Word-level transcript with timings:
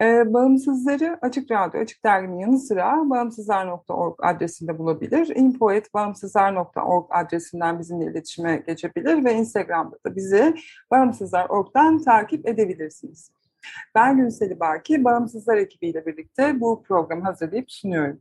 E, 0.00 0.34
bağımsızları 0.34 1.18
Açık 1.22 1.50
Radyo, 1.50 1.80
Açık 1.80 2.04
Dergi'nin 2.04 2.38
yanı 2.38 2.58
sıra 2.58 3.10
bağımsızlar.org 3.10 4.14
adresinde 4.22 4.78
bulabilir. 4.78 5.36
info.bağımsızlar.org 5.36 7.06
adresinden 7.10 7.78
bizimle 7.78 8.04
iletişime 8.04 8.56
geçebilir 8.56 9.24
ve 9.24 9.34
Instagram'da 9.34 9.96
da 10.06 10.16
bizi 10.16 10.54
bağımsızlar.org'dan 10.90 12.02
takip 12.02 12.48
edebilirsiniz. 12.48 13.30
Ben 13.94 14.16
Günseli 14.16 14.60
Baki, 14.60 15.04
Bağımsızlar 15.04 15.56
ekibiyle 15.56 16.06
birlikte 16.06 16.60
bu 16.60 16.82
programı 16.82 17.22
hazırlayıp 17.22 17.72
sunuyorum. 17.72 18.20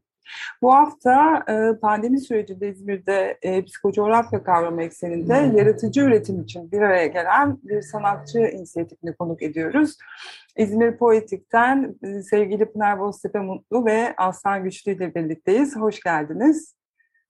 Bu 0.61 0.73
hafta 0.73 1.43
e, 1.49 1.79
pandemi 1.79 2.19
sürecinde 2.19 2.69
İzmir'de 2.69 3.37
e, 3.41 3.63
psikocoğrafya 3.63 4.43
kavramı 4.43 4.83
ekseninde 4.83 5.57
yaratıcı 5.57 6.01
üretim 6.01 6.41
için 6.41 6.71
bir 6.71 6.81
araya 6.81 7.07
gelen 7.07 7.57
bir 7.63 7.81
sanatçı 7.81 8.39
inisiyatifini 8.39 9.15
konuk 9.15 9.43
ediyoruz. 9.43 9.97
İzmir 10.57 10.97
Poetik'ten 10.97 11.95
e, 12.03 12.23
sevgili 12.23 12.71
Pınar 12.71 12.99
Boztepe 12.99 13.39
Mutlu 13.39 13.85
ve 13.85 14.15
Aslan 14.17 14.63
Güçlü 14.63 14.91
ile 14.91 15.15
birlikteyiz. 15.15 15.75
Hoş 15.75 15.99
geldiniz. 15.99 16.75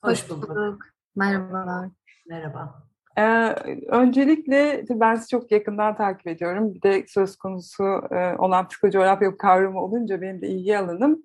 Hoş 0.04 0.30
bulduk. 0.30 0.84
Merhabalar. 1.16 1.90
Merhaba. 2.30 2.87
Ee, 3.18 3.56
öncelikle 3.88 4.86
ben 4.90 5.16
sizi 5.16 5.28
çok 5.28 5.52
yakından 5.52 5.96
takip 5.96 6.28
ediyorum. 6.28 6.74
Bir 6.74 6.82
de 6.82 7.06
söz 7.08 7.36
konusu 7.36 7.84
e, 8.12 8.36
olan 8.38 8.68
psikocoğrafya 8.68 9.38
kavramı 9.38 9.82
olunca 9.82 10.22
benim 10.22 10.42
de 10.42 10.48
ilgi 10.48 10.78
alanım. 10.78 11.24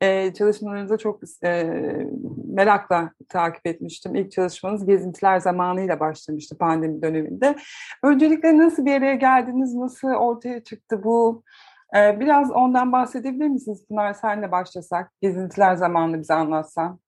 Ee, 0.00 0.34
çalışmalarınızı 0.34 0.98
çok 0.98 1.20
e, 1.44 1.62
merakla 2.46 3.10
takip 3.28 3.66
etmiştim. 3.66 4.14
İlk 4.14 4.32
çalışmanız 4.32 4.86
gezintiler 4.86 5.38
zamanıyla 5.38 6.00
başlamıştı 6.00 6.58
pandemi 6.58 7.02
döneminde. 7.02 7.56
Öncelikle 8.02 8.58
nasıl 8.58 8.84
bir 8.86 8.94
araya 8.94 9.14
geldiniz, 9.14 9.74
nasıl 9.74 10.08
ortaya 10.08 10.64
çıktı 10.64 11.04
bu? 11.04 11.42
Ee, 11.96 12.20
biraz 12.20 12.50
ondan 12.50 12.92
bahsedebilir 12.92 13.48
misiniz 13.48 13.86
Pınar? 13.88 14.12
Senle 14.12 14.52
başlasak, 14.52 15.12
gezintiler 15.22 15.74
zamanını 15.74 16.20
bize 16.20 16.34
anlatsan. 16.34 16.98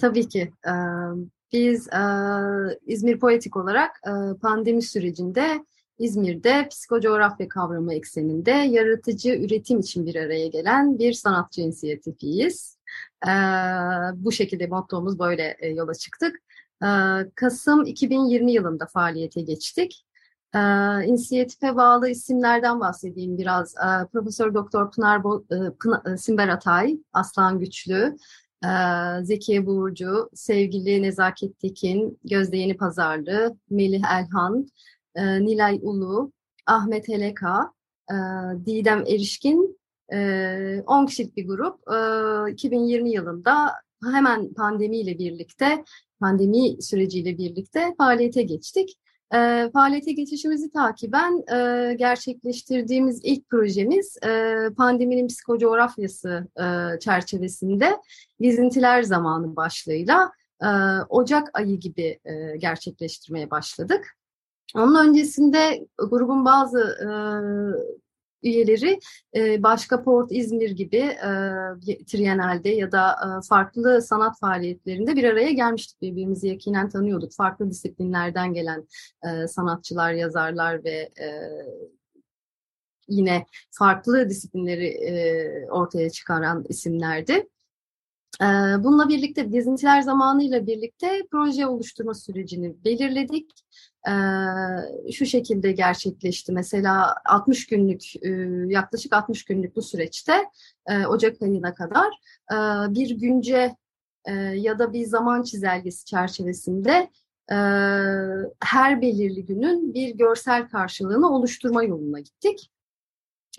Tabii 0.00 0.28
ki. 0.28 0.52
Biz 1.52 1.88
İzmir 2.86 3.18
Poetik 3.18 3.56
olarak 3.56 4.02
pandemi 4.42 4.82
sürecinde 4.82 5.64
İzmir'de 5.98 6.68
psikocoğrafya 6.68 7.48
kavramı 7.48 7.94
ekseninde 7.94 8.50
yaratıcı 8.50 9.28
üretim 9.28 9.80
için 9.80 10.06
bir 10.06 10.14
araya 10.14 10.46
gelen 10.46 10.98
bir 10.98 11.12
sanatçı 11.12 11.60
inisiyatifiyiz. 11.60 12.78
Ee, 13.26 13.30
bu 14.14 14.32
şekilde 14.32 14.66
mottomuz 14.66 15.18
böyle 15.18 15.56
e, 15.60 15.68
yola 15.68 15.94
çıktık. 15.94 16.36
Ee, 16.82 16.86
Kasım 17.34 17.84
2020 17.84 18.52
yılında 18.52 18.86
faaliyete 18.86 19.40
geçtik. 19.40 20.04
Ee, 20.54 20.58
inisiyatife 21.06 21.76
bağlı 21.76 22.08
isimlerden 22.08 22.80
bahsedeyim 22.80 23.38
biraz. 23.38 23.74
Ee, 23.74 24.06
Profesör 24.12 24.54
Doktor 24.54 24.90
Pınar, 24.90 25.24
Bo 25.24 25.44
e, 25.50 25.56
Pınar 25.80 26.12
e, 26.12 26.16
Simber 26.16 26.48
Atay, 26.48 26.98
Aslan 27.12 27.58
Güçlü, 27.58 27.94
e, 27.94 28.16
Zekiye 29.22 29.66
Burcu, 29.66 30.30
sevgili 30.34 31.02
Nezaket 31.02 31.58
Tekin, 31.58 32.18
Gözde 32.24 32.56
Yeni 32.56 32.76
Pazarlı, 32.76 33.56
Melih 33.70 34.02
Elhan, 34.12 34.66
Nilay 35.16 35.78
Ulu, 35.82 36.32
Ahmet 36.66 37.08
Heleka, 37.08 37.72
Didem 38.66 39.04
Erişkin, 39.06 39.78
e, 40.12 40.82
10 40.86 41.06
kişilik 41.06 41.36
bir 41.36 41.46
grup. 41.46 41.80
E, 42.48 42.52
2020 42.52 43.10
yılında 43.10 43.72
hemen 44.12 44.54
pandemiyle 44.54 45.18
birlikte, 45.18 45.84
pandemi 46.20 46.82
süreciyle 46.82 47.38
birlikte 47.38 47.94
faaliyete 47.98 48.42
geçtik. 48.42 48.98
E, 49.34 49.70
faaliyete 49.72 50.12
geçişimizi 50.12 50.70
takiben 50.70 51.44
e, 51.52 51.94
gerçekleştirdiğimiz 51.94 53.20
ilk 53.22 53.48
projemiz 53.50 54.16
e, 54.26 54.56
pandeminin 54.76 55.28
psikocoğrafyası 55.28 56.48
e, 56.56 56.98
çerçevesinde 57.00 57.96
gezintiler 58.40 59.02
zamanı 59.02 59.56
başlığıyla 59.56 60.32
e, 60.62 60.68
Ocak 61.08 61.50
ayı 61.52 61.80
gibi 61.80 62.18
e, 62.24 62.56
gerçekleştirmeye 62.56 63.50
başladık. 63.50 64.16
Onun 64.74 65.08
öncesinde 65.08 65.86
grubun 65.98 66.44
bazı 66.44 66.80
e, 66.80 67.08
üyeleri 68.46 68.98
e, 69.36 69.62
başka 69.62 70.02
Port 70.02 70.32
İzmir 70.32 70.70
gibi 70.70 70.96
e, 70.96 71.30
Trienal'de 72.06 72.68
ya 72.68 72.92
da 72.92 73.10
e, 73.10 73.26
farklı 73.48 74.02
sanat 74.02 74.38
faaliyetlerinde 74.40 75.16
bir 75.16 75.24
araya 75.24 75.50
gelmiştik. 75.50 76.02
Birbirimizi 76.02 76.48
yakinen 76.48 76.88
tanıyorduk. 76.88 77.32
Farklı 77.32 77.70
disiplinlerden 77.70 78.52
gelen 78.52 78.88
e, 79.24 79.48
sanatçılar, 79.48 80.12
yazarlar 80.12 80.84
ve 80.84 81.10
e, 81.20 81.26
yine 83.08 83.46
farklı 83.70 84.28
disiplinleri 84.28 84.86
e, 84.86 85.70
ortaya 85.70 86.10
çıkaran 86.10 86.64
isimlerdi. 86.68 87.48
Bununla 88.78 89.08
birlikte 89.08 89.42
gezintiler 89.42 90.00
zamanıyla 90.00 90.66
birlikte 90.66 91.22
proje 91.30 91.66
oluşturma 91.66 92.14
sürecini 92.14 92.84
belirledik. 92.84 93.50
Şu 95.12 95.26
şekilde 95.26 95.72
gerçekleşti. 95.72 96.52
Mesela 96.52 97.14
60 97.24 97.66
günlük, 97.66 98.24
yaklaşık 98.72 99.12
60 99.12 99.44
günlük 99.44 99.76
bu 99.76 99.82
süreçte 99.82 100.32
Ocak 101.08 101.42
ayına 101.42 101.74
kadar 101.74 102.08
bir 102.94 103.10
günce 103.10 103.76
ya 104.54 104.78
da 104.78 104.92
bir 104.92 105.04
zaman 105.04 105.42
çizelgesi 105.42 106.04
çerçevesinde 106.04 107.10
her 108.60 109.02
belirli 109.02 109.44
günün 109.44 109.94
bir 109.94 110.14
görsel 110.14 110.68
karşılığını 110.68 111.30
oluşturma 111.34 111.84
yoluna 111.84 112.20
gittik. 112.20 112.70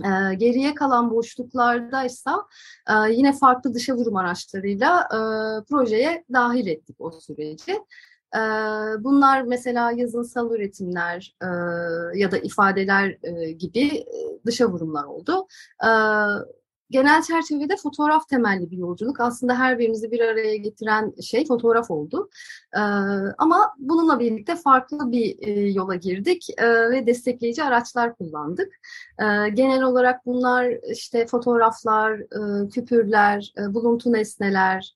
E, 0.05 0.35
geriye 0.35 0.73
kalan 0.73 1.11
boşluklarda 1.11 2.03
ise 2.05 2.29
e, 2.89 2.93
yine 3.11 3.33
farklı 3.33 3.73
dışa 3.73 3.95
vurum 3.95 4.15
araçlarıyla 4.15 5.01
e, 5.01 5.19
projeye 5.69 6.23
dahil 6.33 6.67
ettik 6.67 6.95
o 6.99 7.11
süreci. 7.11 7.71
E, 8.35 8.39
bunlar 8.99 9.41
mesela 9.41 9.91
yazınsal 9.91 10.51
üretimler 10.51 11.35
ya 12.15 12.31
da 12.31 12.37
ifadeler 12.37 13.09
gibi 13.59 14.05
dışa 14.45 14.71
vurumlar 14.71 15.03
oldu. 15.03 15.47
Genel 16.89 17.23
çerçevede 17.23 17.77
fotoğraf 17.77 18.29
temelli 18.29 18.71
bir 18.71 18.77
yolculuk. 18.77 19.19
Aslında 19.19 19.59
her 19.59 19.79
birimizi 19.79 20.11
bir 20.11 20.19
araya 20.19 20.55
getiren 20.55 21.13
şey 21.21 21.45
fotoğraf 21.45 21.91
oldu. 21.91 22.29
Ee, 22.75 22.79
ama 23.37 23.73
bununla 23.77 24.19
birlikte 24.19 24.55
farklı 24.55 25.11
bir 25.11 25.47
e, 25.47 25.69
yola 25.71 25.95
girdik 25.95 26.47
e, 26.57 26.89
ve 26.91 27.07
destekleyici 27.07 27.63
araçlar 27.63 28.15
kullandık. 28.15 28.73
E, 29.19 29.49
genel 29.49 29.83
olarak 29.83 30.25
bunlar 30.25 30.73
işte 30.91 31.27
fotoğraflar, 31.27 32.19
e, 32.19 32.69
küpürler, 32.69 33.53
e, 33.57 33.73
buluntu 33.73 34.13
nesneler, 34.13 34.93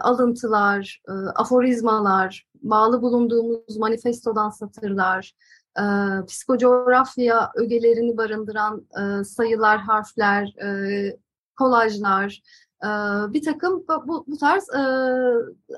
alıntılar, 0.00 1.02
aforizmalar, 1.34 2.46
bağlı 2.62 3.02
bulunduğumuz 3.02 3.76
manifestodan 3.76 4.50
satırlar, 4.50 5.34
e, 5.78 5.84
psikocoğrafya 6.26 7.52
ögelerini 7.54 8.16
barındıran 8.16 8.86
e, 9.00 9.24
sayılar, 9.24 9.78
harfler, 9.78 10.46
e, 10.46 11.16
kolajlar, 11.58 12.42
e, 12.84 12.88
bir 13.32 13.42
takım 13.42 13.84
bu, 13.88 14.24
bu 14.26 14.38
tarz 14.38 14.68
e, 14.68 14.80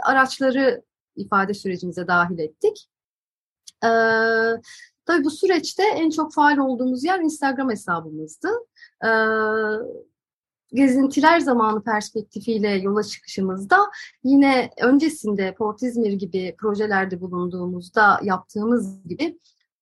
araçları 0.03 0.83
ifade 1.17 1.55
sürecimize 1.55 2.07
dahil 2.07 2.39
ettik. 2.39 2.89
E, 3.85 3.91
Tabii 5.11 5.25
bu 5.25 5.31
süreçte 5.31 5.83
en 5.83 6.11
çok 6.11 6.35
faal 6.35 6.57
olduğumuz 6.57 7.05
yer 7.05 7.21
Instagram 7.21 7.71
hesabımızdı. 7.71 8.49
Ee, 9.05 9.09
gezintiler 10.73 11.41
zamanı 11.41 11.83
perspektifiyle 11.83 12.69
yola 12.69 13.03
çıkışımızda 13.03 13.77
yine 14.25 14.71
öncesinde 14.83 15.55
Port 15.55 15.83
İzmir 15.83 16.13
gibi 16.13 16.57
projelerde 16.59 17.21
bulunduğumuzda 17.21 18.21
yaptığımız 18.23 19.09
gibi 19.09 19.39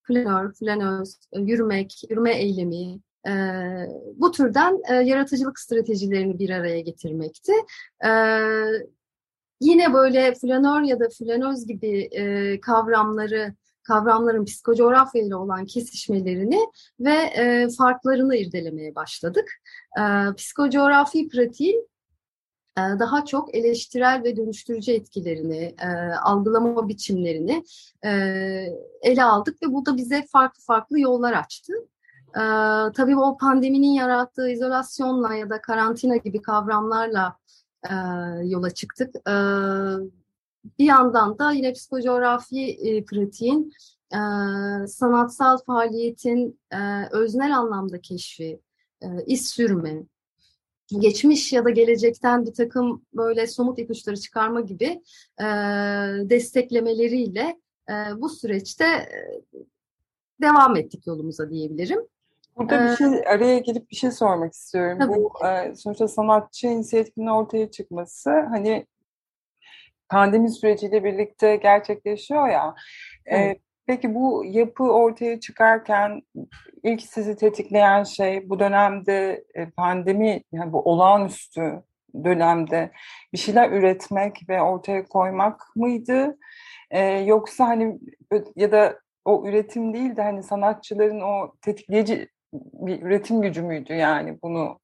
flanör, 0.08 0.52
flanöz, 0.52 1.16
yürümek, 1.36 2.02
yürüme 2.10 2.34
eylemi, 2.34 3.00
e, 3.28 3.32
bu 4.14 4.32
türden 4.32 4.80
e, 4.90 4.94
yaratıcılık 4.94 5.60
stratejilerini 5.60 6.38
bir 6.38 6.50
araya 6.50 6.80
getirmekti. 6.80 7.52
E, 8.04 8.10
yine 9.60 9.92
böyle 9.94 10.34
flanör 10.34 10.82
ya 10.82 11.00
da 11.00 11.08
flanöz 11.18 11.66
gibi 11.66 12.00
e, 12.00 12.60
kavramları 12.60 13.54
kavramların 13.82 14.44
psikocoğrafya 14.44 15.22
ile 15.22 15.36
olan 15.36 15.66
kesişmelerini 15.66 16.58
ve 17.00 17.14
e, 17.14 17.68
farklarını 17.78 18.36
irdelemeye 18.36 18.94
başladık. 18.94 19.50
E, 19.98 20.02
psikocoğrafi 20.36 21.28
pratiğin 21.28 21.88
daha 22.78 23.24
çok 23.24 23.54
eleştirel 23.54 24.22
ve 24.24 24.36
dönüştürücü 24.36 24.92
etkilerini, 24.92 25.74
e, 25.82 25.88
algılama 26.22 26.88
biçimlerini 26.88 27.64
e, 28.04 28.10
ele 29.02 29.24
aldık 29.24 29.62
ve 29.62 29.72
bu 29.72 29.86
da 29.86 29.96
bize 29.96 30.26
farklı 30.32 30.62
farklı 30.62 31.00
yollar 31.00 31.32
açtı. 31.32 31.72
E, 32.34 32.42
tabii 32.96 33.16
o 33.16 33.36
pandeminin 33.36 33.92
yarattığı 33.92 34.50
izolasyonla 34.50 35.34
ya 35.34 35.50
da 35.50 35.60
karantina 35.60 36.16
gibi 36.16 36.42
kavramlarla 36.42 37.36
e, 37.90 37.94
yola 38.44 38.70
çıktık. 38.70 39.16
E, 39.16 39.34
bir 40.78 40.84
yandan 40.84 41.38
da 41.38 41.52
yine 41.52 41.72
psikocoğrafi 41.72 42.70
e, 42.70 43.04
pratiğin 43.04 43.72
e, 44.12 44.18
sanatsal 44.86 45.58
faaliyetin 45.66 46.60
e, 46.72 47.08
öznel 47.10 47.58
anlamda 47.58 48.00
keşfi, 48.00 48.60
e, 49.02 49.06
iz 49.26 49.48
sürme, 49.48 50.02
geçmiş 50.96 51.52
ya 51.52 51.64
da 51.64 51.70
gelecekten 51.70 52.46
bir 52.46 52.54
takım 52.54 53.02
böyle 53.14 53.46
somut 53.46 53.78
ipuçları 53.78 54.16
çıkarma 54.16 54.60
gibi 54.60 55.02
e, 55.40 55.44
desteklemeleriyle 56.30 57.58
e, 57.90 57.94
bu 58.16 58.28
süreçte 58.28 58.84
e, 58.84 59.42
devam 60.42 60.76
ettik 60.76 61.06
yolumuza 61.06 61.50
diyebilirim. 61.50 62.00
Burada 62.56 62.90
bir 62.90 62.96
şey 62.96 63.06
araya 63.06 63.58
gelip 63.58 63.90
bir 63.90 63.96
şey 63.96 64.10
sormak 64.10 64.52
istiyorum. 64.52 64.98
Tabii. 65.00 65.16
Bu 65.16 65.46
e, 65.46 65.74
sonuçta 65.74 66.08
sanatçı 66.08 66.66
inisiyatifinin 66.66 67.26
ortaya 67.26 67.70
çıkması 67.70 68.30
hani 68.30 68.86
pandemi 70.08 70.50
süreciyle 70.50 71.04
birlikte 71.04 71.56
gerçekleşiyor 71.56 72.48
ya. 72.48 72.74
Evet. 73.26 73.56
E, 73.56 73.67
peki 73.88 74.14
bu 74.14 74.44
yapı 74.44 74.84
ortaya 74.84 75.40
çıkarken 75.40 76.22
ilk 76.82 77.02
sizi 77.02 77.36
tetikleyen 77.36 78.02
şey 78.02 78.50
bu 78.50 78.58
dönemde 78.60 79.44
e, 79.54 79.70
pandemi 79.70 80.42
yani 80.52 80.72
bu 80.72 80.82
olağanüstü 80.82 81.82
dönemde 82.24 82.90
bir 83.32 83.38
şeyler 83.38 83.70
üretmek 83.70 84.48
ve 84.48 84.62
ortaya 84.62 85.04
koymak 85.04 85.62
mıydı? 85.76 86.38
E, 86.90 87.00
yoksa 87.04 87.66
hani 87.66 87.98
ya 88.56 88.72
da 88.72 89.00
o 89.24 89.46
üretim 89.46 89.94
değil 89.94 90.16
de 90.16 90.22
hani 90.22 90.42
sanatçıların 90.42 91.20
o 91.20 91.54
tetikleyici 91.62 92.28
bir 92.52 93.02
üretim 93.02 93.42
gücü 93.42 93.62
müydü 93.62 93.92
yani 93.92 94.38
bunu 94.42 94.80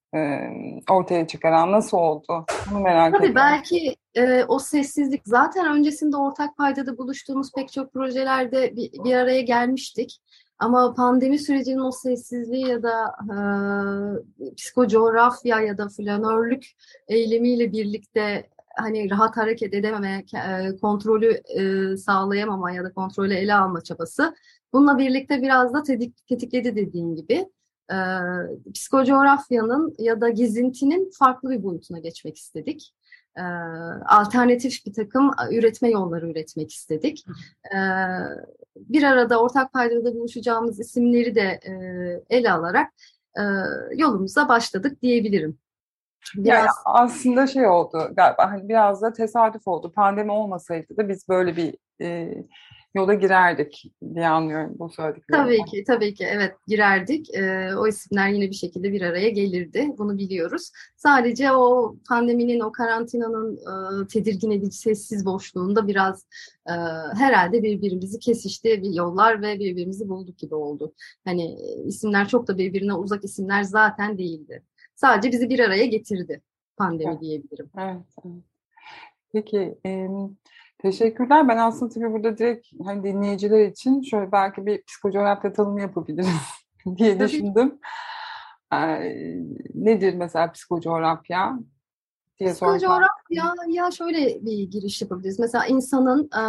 ortaya 0.91 1.27
çıkaran 1.27 1.73
nasıl 1.73 1.97
oldu? 1.97 2.45
Bunu 2.71 2.81
merak 2.81 3.13
Tabii 3.13 3.27
ediyorum. 3.27 3.35
belki 3.35 3.97
e, 4.15 4.45
o 4.45 4.59
sessizlik 4.59 5.23
zaten 5.25 5.77
öncesinde 5.77 6.17
ortak 6.17 6.57
paydada 6.57 6.99
buluştuğumuz 6.99 7.53
pek 7.53 7.73
çok 7.73 7.93
projelerde 7.93 8.77
bir, 8.77 9.05
bir 9.05 9.15
araya 9.15 9.41
gelmiştik. 9.41 10.21
Ama 10.59 10.95
pandemi 10.95 11.39
sürecinin 11.39 11.79
o 11.79 11.91
sessizliği 11.91 12.69
ya 12.69 12.83
da 12.83 13.13
e, 14.41 14.55
psikocoğrafya 14.55 15.61
ya 15.61 15.79
da 15.79 15.89
flanörlük 15.89 16.67
eylemiyle 17.09 17.73
birlikte 17.73 18.49
hani 18.77 19.11
rahat 19.11 19.37
hareket 19.37 19.75
edememe, 19.75 20.25
e, 20.35 20.77
kontrolü 20.77 21.41
e, 21.59 21.97
sağlayamama 21.97 22.71
ya 22.71 22.85
da 22.85 22.93
kontrolü 22.93 23.35
ele 23.35 23.55
alma 23.55 23.81
çabası 23.81 24.35
bununla 24.73 24.99
birlikte 24.99 25.43
biraz 25.43 25.75
da 25.75 25.83
tetik, 25.83 26.27
tetikledi 26.27 26.77
dediğin 26.77 27.17
gibi 27.17 27.47
e, 27.93 27.97
psikocoğrafyanın 28.75 29.95
ya 29.99 30.21
da 30.21 30.29
gezintinin 30.29 31.11
farklı 31.19 31.51
bir 31.51 31.63
boyutuna 31.63 31.99
geçmek 31.99 32.37
istedik. 32.37 32.95
E, 33.37 33.43
alternatif 34.07 34.87
bir 34.87 34.93
takım 34.93 35.31
üretme 35.51 35.91
yolları 35.91 36.31
üretmek 36.31 36.73
istedik. 36.73 37.25
E, 37.75 37.79
bir 38.77 39.03
arada 39.03 39.43
ortak 39.43 39.73
paydada 39.73 40.15
buluşacağımız 40.15 40.81
isimleri 40.81 41.35
de 41.35 41.61
e, 41.67 41.73
ele 42.37 42.53
alarak 42.53 42.93
e, 43.39 43.43
yolumuza 43.97 44.49
başladık 44.49 45.03
diyebilirim. 45.03 45.59
Biraz... 46.37 46.59
Yani 46.59 46.69
aslında 46.85 47.47
şey 47.47 47.67
oldu 47.67 48.11
galiba 48.17 48.51
hani 48.51 48.69
biraz 48.69 49.03
da 49.03 49.13
tesadüf 49.13 49.69
oldu. 49.69 49.93
Pandemi 49.93 50.33
olmasaydı 50.33 50.97
da 50.97 51.09
biz 51.09 51.29
böyle 51.29 51.57
bir 51.57 51.77
e, 52.01 52.35
yola 52.95 53.15
girerdik 53.15 53.93
diye 54.15 54.29
anlıyorum 54.29 54.75
bu 54.79 54.91
söylediklerimden. 54.91 55.45
Tabii 55.45 55.71
ki, 55.71 55.85
tabii 55.85 56.15
ki 56.15 56.25
evet 56.31 56.55
girerdik. 56.67 57.35
E, 57.35 57.71
o 57.77 57.87
isimler 57.87 58.29
yine 58.29 58.51
bir 58.51 58.55
şekilde 58.55 58.93
bir 58.93 59.03
araya 59.03 59.29
gelirdi. 59.29 59.89
Bunu 59.99 60.19
biliyoruz. 60.19 60.71
Sadece 60.97 61.53
o 61.53 61.97
pandeminin, 62.09 62.61
o 62.61 62.73
karantinanın 62.73 63.57
e, 63.57 64.07
tedirgin 64.07 64.51
edici 64.51 64.79
sessiz 64.79 65.27
boşluğunda 65.27 65.89
biraz 65.89 66.27
e, 66.67 66.73
herhalde 67.19 67.63
birbirimizi 67.63 68.19
kesişti 68.19 68.83
bir 68.83 68.95
yollar 68.95 69.43
ve 69.43 69.59
birbirimizi 69.59 70.09
bulduk 70.09 70.39
gibi 70.39 70.55
oldu. 70.55 70.95
Hani 71.25 71.57
isimler 71.87 72.29
çok 72.29 72.49
da 72.49 72.59
birbirine 72.59 72.95
uzak 72.95 73.25
isimler 73.25 73.63
zaten 73.63 74.19
değildi. 74.19 74.63
Sadece 74.95 75.33
bizi 75.33 75.49
bir 75.49 75.59
araya 75.59 75.87
getirdi 75.87 76.43
pandemi 76.77 77.11
evet. 77.11 77.21
diyebilirim. 77.21 77.71
Evet, 77.79 77.97
evet. 78.25 78.43
Peki, 79.33 79.79
e, 79.87 80.09
Teşekkürler. 80.85 81.49
Ben 81.49 81.57
aslında 81.57 81.95
tabii 81.95 82.13
burada 82.13 82.39
direkt 82.39 82.67
hani 82.85 83.05
dinleyiciler 83.05 83.67
için 83.67 84.03
şöyle 84.03 84.33
belki 84.33 84.67
bir 84.67 84.83
psikocoğrafya 84.83 85.53
tanımı 85.53 85.81
yapabiliriz 85.81 86.29
diye 86.97 87.19
tabii. 87.19 87.29
düşündüm. 87.29 87.79
Ee, 88.73 89.13
nedir 89.75 90.15
mesela 90.15 90.53
psikocoğrafya? 90.53 91.59
diye 92.41 92.53
Psikocoğrafya 92.53 93.55
ya 93.69 93.91
şöyle 93.91 94.45
bir 94.47 94.71
giriş 94.71 95.03
yapabiliriz. 95.03 95.39
Mesela 95.39 95.67
insanın 95.67 96.25
e, 96.25 96.43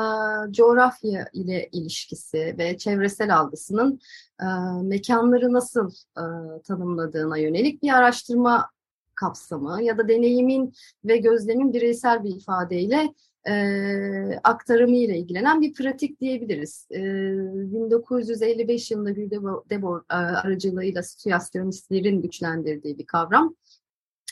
coğrafya 0.51 1.27
ile 1.33 1.69
ilişkisi 1.71 2.55
ve 2.57 2.77
çevresel 2.77 3.37
algısının 3.37 3.99
e, 4.41 4.45
mekanları 4.83 5.53
nasıl 5.53 5.91
e, 6.17 6.23
tanımladığına 6.61 7.37
yönelik 7.37 7.83
bir 7.83 7.89
araştırma 7.89 8.69
kapsamı 9.15 9.83
ya 9.83 9.97
da 9.97 10.07
deneyimin 10.07 10.73
ve 11.05 11.17
gözlemin 11.17 11.73
bireysel 11.73 12.23
bir 12.23 12.35
ifadeyle 12.35 13.13
e, 13.47 14.39
aktarımı 14.43 14.95
ile 14.95 15.17
ilgilenen 15.17 15.61
bir 15.61 15.73
pratik 15.73 16.21
diyebiliriz. 16.21 16.87
E, 16.91 16.99
1955 17.01 18.91
yılında 18.91 19.15
bir 19.15 19.31
Debor, 19.69 20.01
e, 20.11 20.13
aracılığıyla 20.13 21.03
situasyonistlerin 21.03 22.21
güçlendirdiği 22.21 22.97
bir 22.97 23.05
kavram. 23.05 23.55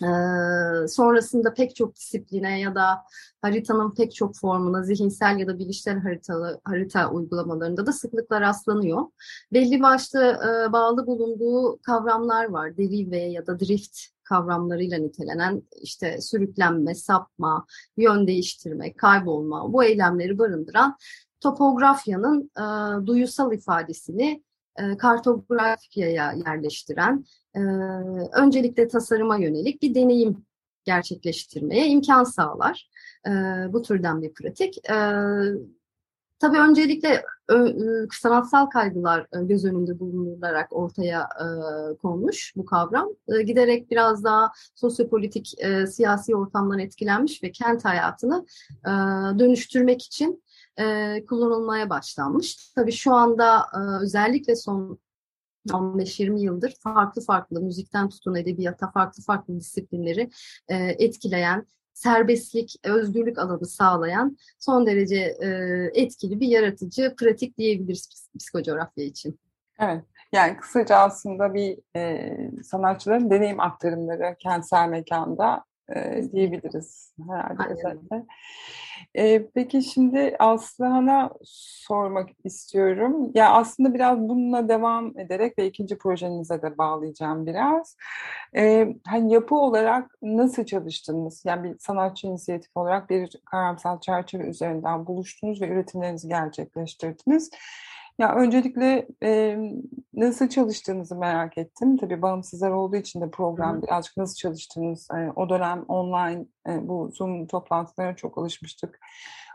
Ee, 0.03 0.87
sonrasında 0.87 1.53
pek 1.53 1.75
çok 1.75 1.95
disipline 1.95 2.59
ya 2.59 2.75
da 2.75 3.03
haritanın 3.41 3.93
pek 3.93 4.15
çok 4.15 4.35
formuna, 4.35 4.83
zihinsel 4.83 5.39
ya 5.39 5.47
da 5.47 5.59
bilişsel 5.59 5.99
haritalı, 5.99 6.61
harita 6.63 7.11
uygulamalarında 7.11 7.85
da 7.85 7.93
sıklıkla 7.93 8.41
rastlanıyor. 8.41 9.01
Belli 9.53 9.81
başlı 9.81 10.21
e, 10.21 10.71
bağlı 10.71 11.07
bulunduğu 11.07 11.79
kavramlar 11.81 12.45
var. 12.45 12.77
Derive 12.77 13.17
ya 13.17 13.47
da 13.47 13.59
drift 13.59 13.99
kavramlarıyla 14.23 14.97
nitelenen 14.97 15.63
işte 15.81 16.21
sürüklenme, 16.21 16.95
sapma, 16.95 17.65
yön 17.97 18.27
değiştirme, 18.27 18.93
kaybolma 18.93 19.73
bu 19.73 19.83
eylemleri 19.83 20.37
barındıran 20.37 20.97
topografyanın 21.39 22.51
e, 22.57 22.65
duyusal 23.07 23.53
ifadesini 23.53 24.43
e, 24.79 24.97
kartografyaya 24.97 26.31
yerleştiren, 26.31 27.25
e, 27.55 27.59
öncelikle 28.33 28.87
tasarıma 28.87 29.37
yönelik 29.37 29.81
bir 29.81 29.95
deneyim 29.95 30.45
gerçekleştirmeye 30.83 31.87
imkan 31.87 32.23
sağlar. 32.23 32.89
E, 33.27 33.31
bu 33.73 33.81
türden 33.81 34.21
bir 34.21 34.33
pratik. 34.33 34.89
E, 34.89 34.95
tabii 36.39 36.59
öncelikle 36.59 37.23
ö, 37.49 38.07
sanatsal 38.21 38.65
kaygılar 38.65 39.27
göz 39.33 39.65
önünde 39.65 39.99
bulunularak 39.99 40.73
ortaya 40.73 41.21
e, 41.21 41.45
konmuş 41.97 42.53
bu 42.55 42.65
kavram. 42.65 43.09
E, 43.27 43.41
giderek 43.41 43.91
biraz 43.91 44.23
daha 44.23 44.51
sosyopolitik, 44.75 45.53
e, 45.59 45.87
siyasi 45.87 46.35
ortamdan 46.35 46.79
etkilenmiş 46.79 47.43
ve 47.43 47.51
kent 47.51 47.85
hayatını 47.85 48.45
e, 48.85 48.89
dönüştürmek 49.39 50.01
için 50.05 50.43
e, 50.79 51.25
kullanılmaya 51.25 51.89
başlanmış. 51.89 52.71
Tabii 52.75 52.91
şu 52.91 53.13
anda 53.13 53.65
e, 53.73 54.03
özellikle 54.03 54.55
son 54.55 54.99
15-20 55.67 56.39
yıldır 56.39 56.73
farklı 56.79 57.21
farklı 57.21 57.61
müzikten 57.61 58.09
tutun 58.09 58.35
edebiyata 58.35 58.91
farklı 58.91 59.23
farklı 59.23 59.59
disiplinleri 59.59 60.29
e, 60.67 60.75
etkileyen 60.75 61.67
serbestlik, 61.93 62.75
özgürlük 62.83 63.37
alanı 63.37 63.65
sağlayan 63.65 64.37
son 64.59 64.85
derece 64.85 65.37
e, 65.41 65.47
etkili 66.01 66.39
bir 66.39 66.47
yaratıcı 66.47 67.15
pratik 67.19 67.57
diyebiliriz 67.57 68.29
psikocoğrafya 68.39 69.03
için. 69.03 69.39
Evet. 69.79 70.03
Yani 70.33 70.57
kısaca 70.57 70.97
aslında 70.97 71.53
bir 71.53 71.77
e, 71.95 72.31
sanatçıların 72.63 73.29
deneyim 73.29 73.59
aktarımları 73.59 74.35
kentsel 74.39 74.89
mekanda 74.89 75.63
e, 75.95 76.23
diyebiliriz 76.31 77.13
herhalde 77.29 77.63
Aynen. 77.63 77.77
özellikle. 77.77 78.25
E, 79.15 79.47
peki 79.47 79.81
şimdi 79.81 80.35
Aslıhan'a 80.39 81.31
sormak 81.43 82.29
istiyorum. 82.43 83.31
Ya 83.35 83.51
aslında 83.51 83.93
biraz 83.93 84.19
bununla 84.19 84.69
devam 84.69 85.19
ederek 85.19 85.57
ve 85.57 85.67
ikinci 85.67 85.97
projenize 85.97 86.61
de 86.61 86.77
bağlayacağım 86.77 87.45
biraz. 87.45 87.97
E, 88.55 88.87
hani 89.07 89.33
yapı 89.33 89.55
olarak 89.55 90.17
nasıl 90.21 90.65
çalıştınız? 90.65 91.43
Yani 91.45 91.63
bir 91.63 91.79
sanatçı 91.79 92.27
inisiyatifi 92.27 92.79
olarak 92.79 93.09
bir 93.09 93.41
kavramsal 93.45 93.99
çerçeve 93.99 94.43
üzerinden 94.43 95.07
buluştunuz 95.07 95.61
ve 95.61 95.67
üretimlerinizi 95.67 96.27
gerçekleştirdiniz. 96.27 97.51
Ya 98.19 98.35
öncelikle 98.35 99.07
e, 99.23 99.57
nasıl 100.13 100.49
çalıştığınızı 100.49 101.15
merak 101.15 101.57
ettim. 101.57 101.97
Tabii 101.97 102.21
bağımsızlar 102.21 102.71
olduğu 102.71 102.95
için 102.95 103.21
de 103.21 103.29
program 103.31 103.81
birazcık 103.81 104.17
nasıl 104.17 104.35
çalıştığınız. 104.35 105.07
E, 105.11 105.31
o 105.35 105.49
dönem 105.49 105.83
online 105.87 106.45
e, 106.69 106.87
bu 106.87 107.11
Zoom 107.13 107.47
toplantılarına 107.47 108.15
çok 108.15 108.37
alışmıştık. 108.37 108.99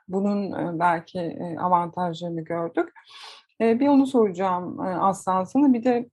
Bunun 0.09 0.53
e, 0.53 0.79
belki 0.79 1.19
e, 1.19 1.59
avantajlarını 1.59 2.41
gördük. 2.41 2.93
E, 3.61 3.81
bir 3.81 3.89
onu 3.89 4.07
soracağım 4.07 4.81
e, 4.81 4.89
Aslan 4.89 5.45
sana. 5.45 5.73
Bir 5.73 5.85
de 5.85 6.09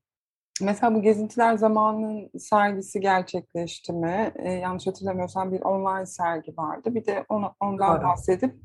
mesela 0.62 0.96
bu 0.96 1.02
gezintiler 1.02 1.58
zamanının 1.58 2.30
sergisi 2.40 3.00
gerçekleşti 3.00 3.94
mi? 3.94 4.32
E, 4.36 4.52
yanlış 4.52 4.88
hatırlamıyorsam 4.88 5.52
bir 5.52 5.62
online 5.62 6.06
sergi 6.06 6.58
vardı. 6.58 6.96
Bir 6.96 7.06
de 7.06 7.26
onu, 7.30 7.54
ondan 7.60 7.98
Doğru. 7.98 8.04
bahsedip 8.04 8.56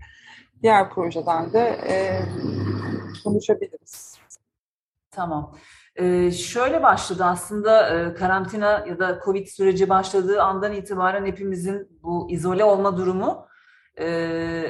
diğer 0.62 0.90
projeden 0.90 1.52
de 1.52 1.78
e, 1.88 2.20
konuşabiliriz. 3.25 4.19
Tamam. 5.11 5.57
Ee, 5.97 6.31
şöyle 6.31 6.83
başladı 6.83 7.25
aslında 7.25 7.99
e, 7.99 8.14
karantina 8.14 8.85
ya 8.88 8.99
da 8.99 9.21
Covid 9.25 9.47
süreci 9.47 9.88
başladığı 9.88 10.43
andan 10.43 10.73
itibaren 10.73 11.26
hepimizin 11.26 11.99
bu 12.02 12.31
izole 12.31 12.64
olma 12.64 12.97
durumu 12.97 13.47
e, 13.97 14.07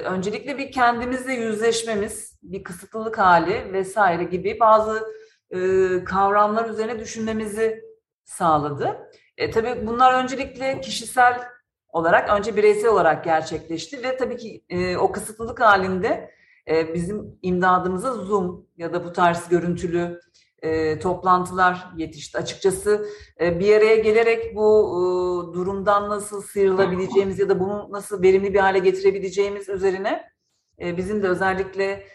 öncelikle 0.05 0.59
bir 0.59 0.73
kendimizle 0.73 1.33
yüzleşmemiz, 1.33 2.39
bir 2.43 2.65
kısıtlılık 2.65 3.19
hali 3.19 3.73
vesaire 3.73 4.25
gibi 4.25 4.61
bazı 4.61 5.05
e, 5.51 5.59
kavramlar 6.05 6.69
üzerine 6.69 6.99
düşünmemizi 6.99 7.85
sağladı. 8.25 9.11
E, 9.37 9.51
tabii 9.51 9.87
bunlar 9.87 10.23
öncelikle 10.23 10.81
kişisel 10.81 11.41
olarak, 11.89 12.39
önce 12.39 12.57
bireysel 12.57 12.91
olarak 12.91 13.25
gerçekleşti 13.25 14.03
ve 14.03 14.17
tabii 14.17 14.37
ki 14.37 14.65
e, 14.69 14.97
o 14.97 15.13
kısıtlılık 15.13 15.61
halinde 15.61 16.31
e, 16.71 16.95
bizim 16.95 17.39
imdadımıza 17.43 18.15
Zoom 18.15 18.67
ya 18.77 18.93
da 18.93 19.05
bu 19.05 19.12
tarz 19.12 19.49
görüntülü 19.49 20.21
e, 20.62 20.99
toplantılar 20.99 21.87
yetişti. 21.97 22.39
Açıkçası 22.39 23.07
e, 23.41 23.61
bir 23.61 23.77
araya 23.77 23.97
gelerek 23.97 24.57
bu 24.57 25.50
durumdan 25.55 26.09
nasıl 26.09 26.43
sıyrılabileceğimiz 26.43 27.39
ya 27.39 27.49
da 27.49 27.61
bunu 27.61 27.89
nasıl 27.91 28.23
verimli 28.23 28.55
bir 28.55 28.59
hale 28.59 28.79
getirebileceğimiz 28.79 29.69
üzerine 29.69 30.31
bizim 30.79 31.23
de 31.23 31.29
özellikle 31.29 32.07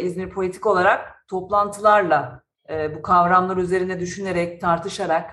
İzmir 0.00 0.30
Politik 0.30 0.66
olarak 0.66 1.28
toplantılarla 1.28 2.42
bu 2.94 3.02
kavramlar 3.02 3.56
üzerine 3.56 4.00
düşünerek, 4.00 4.60
tartışarak 4.60 5.30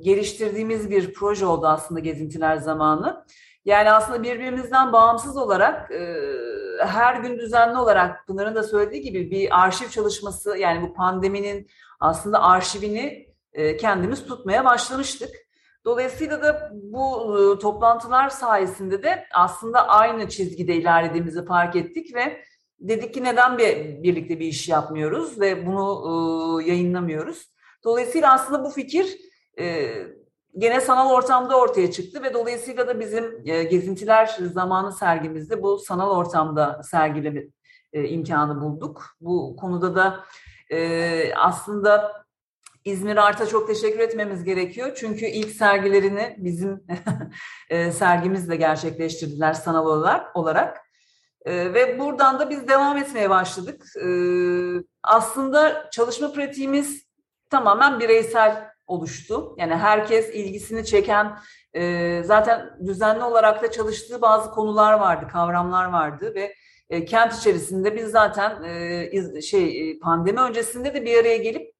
geliştirdiğimiz 0.00 0.90
bir 0.90 1.12
proje 1.12 1.46
oldu 1.46 1.66
aslında 1.66 2.00
gezintiler 2.00 2.56
zamanı. 2.56 3.24
Yani 3.64 3.92
aslında 3.92 4.22
birbirimizden 4.22 4.92
bağımsız 4.92 5.36
olarak 5.36 5.90
e, 5.90 6.16
her 6.86 7.16
gün 7.16 7.38
düzenli 7.38 7.78
olarak 7.78 8.26
Pınar'ın 8.26 8.54
da 8.54 8.62
söylediği 8.62 9.02
gibi 9.02 9.30
bir 9.30 9.62
arşiv 9.62 9.88
çalışması 9.88 10.58
yani 10.58 10.82
bu 10.82 10.94
pandeminin 10.94 11.66
aslında 12.00 12.42
arşivini 12.42 13.26
e, 13.52 13.76
kendimiz 13.76 14.26
tutmaya 14.26 14.64
başlamıştık. 14.64 15.30
Dolayısıyla 15.84 16.42
da 16.42 16.70
bu 16.72 17.36
e, 17.38 17.58
toplantılar 17.58 18.28
sayesinde 18.28 19.02
de 19.02 19.24
aslında 19.34 19.88
aynı 19.88 20.28
çizgide 20.28 20.74
ilerlediğimizi 20.74 21.44
fark 21.44 21.76
ettik 21.76 22.14
ve 22.14 22.40
dedik 22.80 23.14
ki 23.14 23.24
neden 23.24 23.58
bir, 23.58 24.02
birlikte 24.02 24.40
bir 24.40 24.46
iş 24.46 24.68
yapmıyoruz 24.68 25.40
ve 25.40 25.66
bunu 25.66 26.60
e, 26.62 26.68
yayınlamıyoruz. 26.68 27.50
Dolayısıyla 27.84 28.32
aslında 28.32 28.64
bu 28.64 28.70
fikir 28.70 29.18
e, 29.58 29.92
gene 30.58 30.80
sanal 30.80 31.10
ortamda 31.10 31.58
ortaya 31.58 31.90
çıktı 31.90 32.22
ve 32.22 32.34
dolayısıyla 32.34 32.88
da 32.88 33.00
bizim 33.00 33.42
e, 33.44 33.64
gezintiler 33.64 34.36
zamanı 34.54 34.92
sergimizde 34.92 35.62
bu 35.62 35.78
sanal 35.78 36.10
ortamda 36.10 36.82
sergileme 36.82 37.44
e, 37.92 38.08
imkanı 38.08 38.60
bulduk. 38.60 39.04
Bu 39.20 39.56
konuda 39.56 39.94
da 39.94 40.24
e, 40.70 41.34
aslında 41.34 42.20
İzmir 42.84 43.16
Art'a 43.16 43.46
çok 43.46 43.66
teşekkür 43.66 43.98
etmemiz 43.98 44.44
gerekiyor. 44.44 44.92
Çünkü 44.96 45.26
ilk 45.26 45.50
sergilerini 45.50 46.36
bizim 46.38 46.84
e, 47.70 47.92
sergimizle 47.92 48.56
gerçekleştirdiler 48.56 49.52
sanal 49.52 49.86
olarak. 50.34 50.80
ve 51.46 51.98
buradan 51.98 52.38
da 52.38 52.50
biz 52.50 52.68
devam 52.68 52.96
etmeye 52.96 53.30
başladık. 53.30 53.84
Aslında 55.02 55.90
çalışma 55.90 56.32
pratiğimiz 56.32 57.02
tamamen 57.50 58.00
bireysel 58.00 58.69
oluştu. 58.90 59.54
Yani 59.58 59.74
herkes 59.76 60.34
ilgisini 60.34 60.84
çeken, 60.84 61.38
e, 61.74 62.22
zaten 62.24 62.70
düzenli 62.86 63.24
olarak 63.24 63.62
da 63.62 63.70
çalıştığı 63.70 64.20
bazı 64.20 64.50
konular 64.50 64.92
vardı, 64.92 65.26
kavramlar 65.32 65.84
vardı 65.84 66.32
ve 66.34 66.54
e, 66.90 67.04
kent 67.04 67.34
içerisinde 67.34 67.96
biz 67.96 68.10
zaten 68.10 68.62
e, 68.62 69.08
iz, 69.12 69.44
şey 69.44 69.90
e, 69.90 69.98
pandemi 69.98 70.40
öncesinde 70.40 70.94
de 70.94 71.04
bir 71.04 71.18
araya 71.18 71.36
gelip 71.36 71.72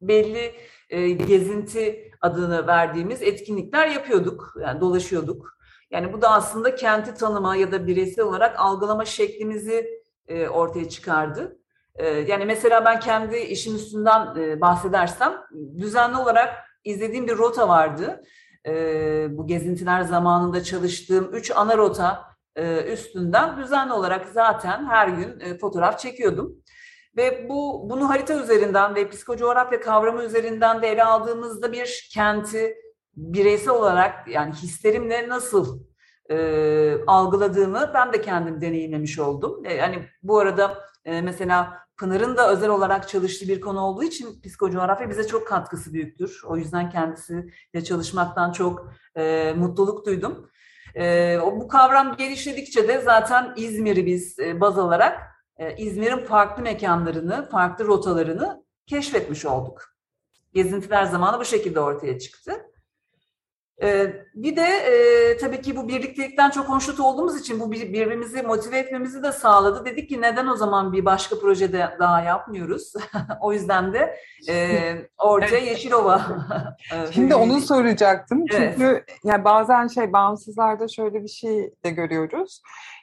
belli 0.00 0.54
e, 0.90 1.10
gezinti 1.10 2.10
adını 2.20 2.66
verdiğimiz 2.66 3.22
etkinlikler 3.22 3.88
yapıyorduk, 3.88 4.54
yani 4.62 4.80
dolaşıyorduk. 4.80 5.54
Yani 5.90 6.12
bu 6.12 6.22
da 6.22 6.30
aslında 6.30 6.74
kenti 6.74 7.14
tanıma 7.14 7.56
ya 7.56 7.72
da 7.72 7.86
bireysel 7.86 8.24
olarak 8.24 8.60
algılama 8.60 9.04
şeklimizi 9.04 10.02
e, 10.28 10.48
ortaya 10.48 10.88
çıkardı. 10.88 11.58
E, 11.96 12.06
yani 12.06 12.44
mesela 12.44 12.84
ben 12.84 13.00
kendi 13.00 13.36
işim 13.36 13.76
üstünden 13.76 14.36
e, 14.36 14.60
bahsedersem 14.60 15.32
düzenli 15.78 16.16
olarak 16.16 16.54
izlediğim 16.84 17.26
bir 17.26 17.38
rota 17.38 17.68
vardı. 17.68 18.22
E, 18.66 18.72
bu 19.30 19.46
gezintiler 19.46 20.02
zamanında 20.02 20.62
çalıştığım 20.62 21.34
üç 21.34 21.52
ana 21.56 21.76
rota 21.76 22.24
e, 22.56 22.92
üstünden 22.92 23.56
düzenli 23.56 23.92
olarak 23.92 24.26
zaten 24.32 24.86
her 24.86 25.08
gün 25.08 25.40
e, 25.40 25.58
fotoğraf 25.58 25.98
çekiyordum. 25.98 26.56
Ve 27.16 27.48
bu 27.48 27.90
bunu 27.90 28.08
harita 28.08 28.42
üzerinden 28.42 28.94
ve 28.94 29.08
psikocoğrafya 29.08 29.80
kavramı 29.80 30.22
üzerinden 30.22 30.82
de 30.82 30.88
ele 30.88 31.04
aldığımızda 31.04 31.72
bir 31.72 32.08
kenti 32.14 32.76
bireysel 33.16 33.74
olarak 33.74 34.28
yani 34.28 34.52
hislerimle 34.52 35.28
nasıl 35.28 35.80
e, 36.30 36.96
algıladığımı 37.06 37.90
ben 37.94 38.12
de 38.12 38.20
kendim 38.20 38.60
deneyimlemiş 38.60 39.18
oldum. 39.18 39.64
E, 39.64 39.74
yani 39.74 40.08
bu 40.22 40.38
arada 40.38 40.78
e, 41.04 41.20
mesela 41.20 41.83
Pınar'ın 41.96 42.36
da 42.36 42.50
özel 42.50 42.68
olarak 42.68 43.08
çalıştığı 43.08 43.48
bir 43.48 43.60
konu 43.60 43.80
olduğu 43.80 44.02
için 44.02 44.40
psikocoğrafya 44.40 45.10
bize 45.10 45.26
çok 45.26 45.48
katkısı 45.48 45.92
büyüktür. 45.92 46.42
O 46.46 46.56
yüzden 46.56 46.90
kendisiyle 46.90 47.84
çalışmaktan 47.84 48.52
çok 48.52 48.92
e, 49.16 49.52
mutluluk 49.56 50.06
duydum. 50.06 50.50
E, 50.96 51.38
bu 51.42 51.68
kavram 51.68 52.16
gelişledikçe 52.16 52.88
de 52.88 53.00
zaten 53.00 53.54
İzmir'i 53.56 54.06
biz 54.06 54.38
e, 54.38 54.60
baz 54.60 54.78
alarak 54.78 55.20
e, 55.56 55.76
İzmir'in 55.76 56.24
farklı 56.24 56.62
mekanlarını, 56.62 57.48
farklı 57.50 57.86
rotalarını 57.86 58.64
keşfetmiş 58.86 59.44
olduk. 59.44 59.82
Gezintiler 60.52 61.04
zamanı 61.04 61.40
bu 61.40 61.44
şekilde 61.44 61.80
ortaya 61.80 62.18
çıktı. 62.18 62.52
Ee, 63.82 64.12
bir 64.34 64.56
de 64.56 64.62
e, 64.62 65.36
tabii 65.36 65.60
ki 65.60 65.76
bu 65.76 65.88
birliktelikten 65.88 66.50
çok 66.50 66.68
hoşnut 66.68 67.00
olduğumuz 67.00 67.40
için 67.40 67.60
bu 67.60 67.72
birbirimizi 67.72 68.42
motive 68.42 68.78
etmemizi 68.78 69.22
de 69.22 69.32
sağladı. 69.32 69.84
Dedik 69.84 70.08
ki 70.08 70.20
neden 70.20 70.46
o 70.46 70.56
zaman 70.56 70.92
bir 70.92 71.04
başka 71.04 71.38
projede 71.38 71.90
daha 71.98 72.20
yapmıyoruz? 72.20 72.92
o 73.40 73.52
yüzden 73.52 73.92
de 73.92 74.16
e, 74.48 74.78
ortaya 75.18 75.58
Yeşilova. 75.58 76.20
Şimdi 77.10 77.34
onu 77.34 77.60
soracaktım. 77.60 78.44
Evet. 78.52 78.74
Çünkü 78.78 79.04
yani 79.24 79.44
bazen 79.44 79.86
şey 79.86 80.12
bağımsızlarda 80.12 80.88
şöyle 80.88 81.22
bir 81.22 81.28
şey 81.28 81.74
de 81.84 81.90
görüyoruz. 81.90 82.62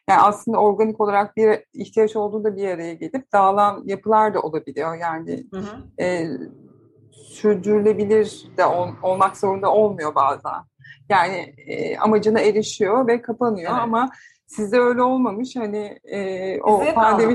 Yani 0.09 0.21
aslında 0.21 0.57
organik 0.57 1.01
olarak 1.01 1.37
bir 1.37 1.59
ihtiyaç 1.73 2.15
olduğunda 2.15 2.55
bir 2.55 2.67
araya 2.67 2.93
gelip 2.93 3.33
dağılan 3.33 3.83
yapılar 3.85 4.33
da 4.33 4.39
olabiliyor. 4.39 4.95
Yani 4.95 5.45
hı 5.53 5.59
hı. 5.59 6.03
E, 6.03 6.27
sürdürülebilir 7.31 8.47
de 8.57 8.65
ol, 8.65 8.89
olmak 9.03 9.37
zorunda 9.37 9.71
olmuyor 9.71 10.15
bazen. 10.15 10.51
Yani 11.09 11.55
e, 11.67 11.97
amacına 11.97 12.39
erişiyor 12.39 13.07
ve 13.07 13.21
kapanıyor 13.21 13.71
evet. 13.71 13.81
ama 13.83 14.09
sizde 14.47 14.79
öyle 14.79 15.01
olmamış. 15.01 15.55
Hani 15.55 15.99
e, 16.03 16.61
o 16.61 16.81
Bize 16.81 16.93
pandemi 16.93 17.33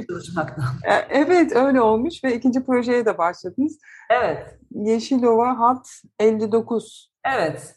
e, 0.88 0.92
evet 1.10 1.56
öyle 1.56 1.80
olmuş 1.80 2.24
ve 2.24 2.34
ikinci 2.34 2.64
projeye 2.64 3.06
de 3.06 3.18
başladınız. 3.18 3.78
Evet. 4.10 4.58
Yeşilova 4.70 5.58
Hat 5.58 5.88
59. 6.20 7.12
Evet. 7.24 7.76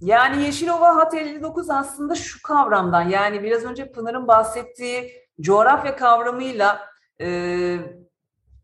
Yani 0.00 0.44
Yeşilova 0.44 0.96
Hat 0.96 1.14
59 1.14 1.70
aslında 1.70 2.14
şu 2.14 2.42
kavramdan 2.42 3.08
yani 3.08 3.42
biraz 3.42 3.64
önce 3.64 3.92
Pınar'ın 3.92 4.28
bahsettiği 4.28 5.12
coğrafya 5.40 5.96
kavramıyla 5.96 6.80
e, 7.20 7.28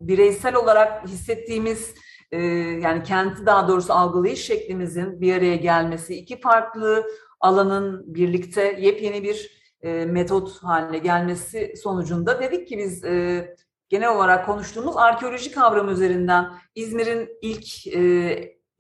bireysel 0.01 0.55
olarak 0.55 1.09
hissettiğimiz 1.09 1.95
e, 2.33 2.39
yani 2.83 3.03
kenti 3.03 3.47
daha 3.47 3.69
doğrusu 3.69 3.93
algılayış 3.93 4.45
şeklimizin 4.45 5.21
bir 5.21 5.35
araya 5.35 5.57
gelmesi, 5.57 6.15
iki 6.15 6.41
farklı 6.41 7.07
alanın 7.41 8.15
birlikte 8.15 8.77
yepyeni 8.81 9.23
bir 9.23 9.63
e, 9.83 10.05
metot 10.05 10.63
haline 10.63 10.99
gelmesi 10.99 11.75
sonucunda 11.83 12.41
dedik 12.41 12.69
ki 12.69 12.79
biz 12.79 13.05
e, 13.05 13.55
genel 13.89 14.17
olarak 14.17 14.47
konuştuğumuz 14.47 14.97
arkeoloji 14.97 15.53
kavramı 15.53 15.93
üzerinden 15.93 16.51
İzmir'in 16.75 17.29
ilk 17.43 17.87
e, 17.87 18.01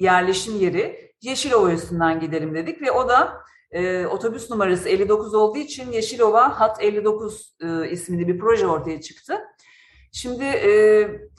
yerleşim 0.00 0.60
yeri 0.60 1.12
Yeşilova 1.22 1.72
üstünden 1.72 2.20
gidelim 2.20 2.54
dedik 2.54 2.82
ve 2.82 2.90
o 2.90 3.08
da 3.08 3.42
e, 3.70 4.06
otobüs 4.06 4.50
numarası 4.50 4.88
59 4.88 5.34
olduğu 5.34 5.58
için 5.58 5.92
Yeşilova 5.92 6.60
Hat 6.60 6.82
59 6.82 7.56
e, 7.60 7.90
isminde 7.90 8.28
bir 8.28 8.38
proje 8.38 8.66
ortaya 8.66 9.00
çıktı. 9.00 9.38
Şimdi 10.14 10.44
e, 10.44 10.70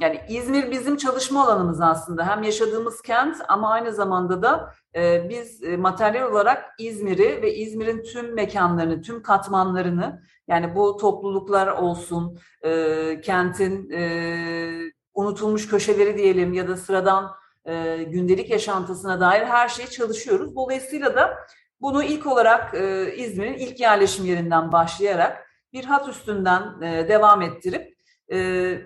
yani 0.02 0.22
İzmir 0.30 0.72
bizim 0.72 0.98
çalışma 0.98 1.44
alanımız 1.44 1.82
aslında. 1.82 2.28
Hem 2.28 2.44
yaşadığımız 2.44 3.02
kent 3.02 3.38
ama 3.48 3.70
aynı 3.70 3.94
zamanda 3.94 4.42
da 4.42 4.74
e, 4.96 5.30
biz 5.30 5.64
e, 5.64 5.78
materyal 5.78 6.32
olarak 6.32 6.66
İzmir'i 6.80 7.42
ve 7.42 7.56
İzmir'in 7.56 8.04
tüm 8.04 8.34
mekanlarını, 8.36 9.02
tüm 9.02 9.24
katmanlarını 9.24 10.22
yani 10.48 10.76
bu 10.76 10.98
topluluklar 10.98 11.68
olsun, 11.68 12.40
e, 12.66 13.22
kentin 13.22 13.92
e, 13.92 14.92
unutulmuş 15.14 15.70
köşeleri 15.70 16.18
diyelim 16.18 16.54
ya 16.54 16.68
da 16.68 16.78
sıradan 16.78 17.32
e, 17.66 18.04
gündelik 18.04 18.50
yaşantısına 18.50 19.20
dair 19.20 19.44
her 19.44 19.68
şeyi 19.68 19.90
çalışıyoruz. 19.90 20.56
Dolayısıyla 20.56 21.16
da 21.16 21.38
bunu 21.82 22.04
ilk 22.04 22.28
olarak 22.28 22.74
e, 22.74 23.14
İzmir'in 23.16 23.54
ilk 23.54 23.80
yerleşim 23.80 24.26
yerinden 24.26 24.72
başlayarak 24.72 25.48
bir 25.74 25.86
hat 25.86 26.10
üstünden 26.10 26.82
e, 26.82 27.10
devam 27.10 27.42
ettirip 27.42 27.93
e, 28.32 28.78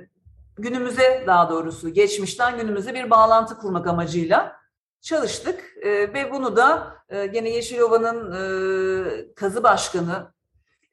günümüze 0.58 1.24
daha 1.28 1.50
doğrusu 1.50 1.90
geçmişten 1.90 2.58
günümüze 2.58 2.94
bir 2.94 3.10
bağlantı 3.10 3.58
kurmak 3.58 3.88
amacıyla 3.88 4.58
çalıştık 5.02 5.64
e, 5.82 5.90
ve 5.90 6.32
bunu 6.32 6.56
da 6.56 6.96
e, 7.10 7.26
gene 7.26 7.50
Yeşilova'nın 7.50 8.32
e, 8.32 9.34
kazı 9.36 9.64
başkanı 9.64 10.34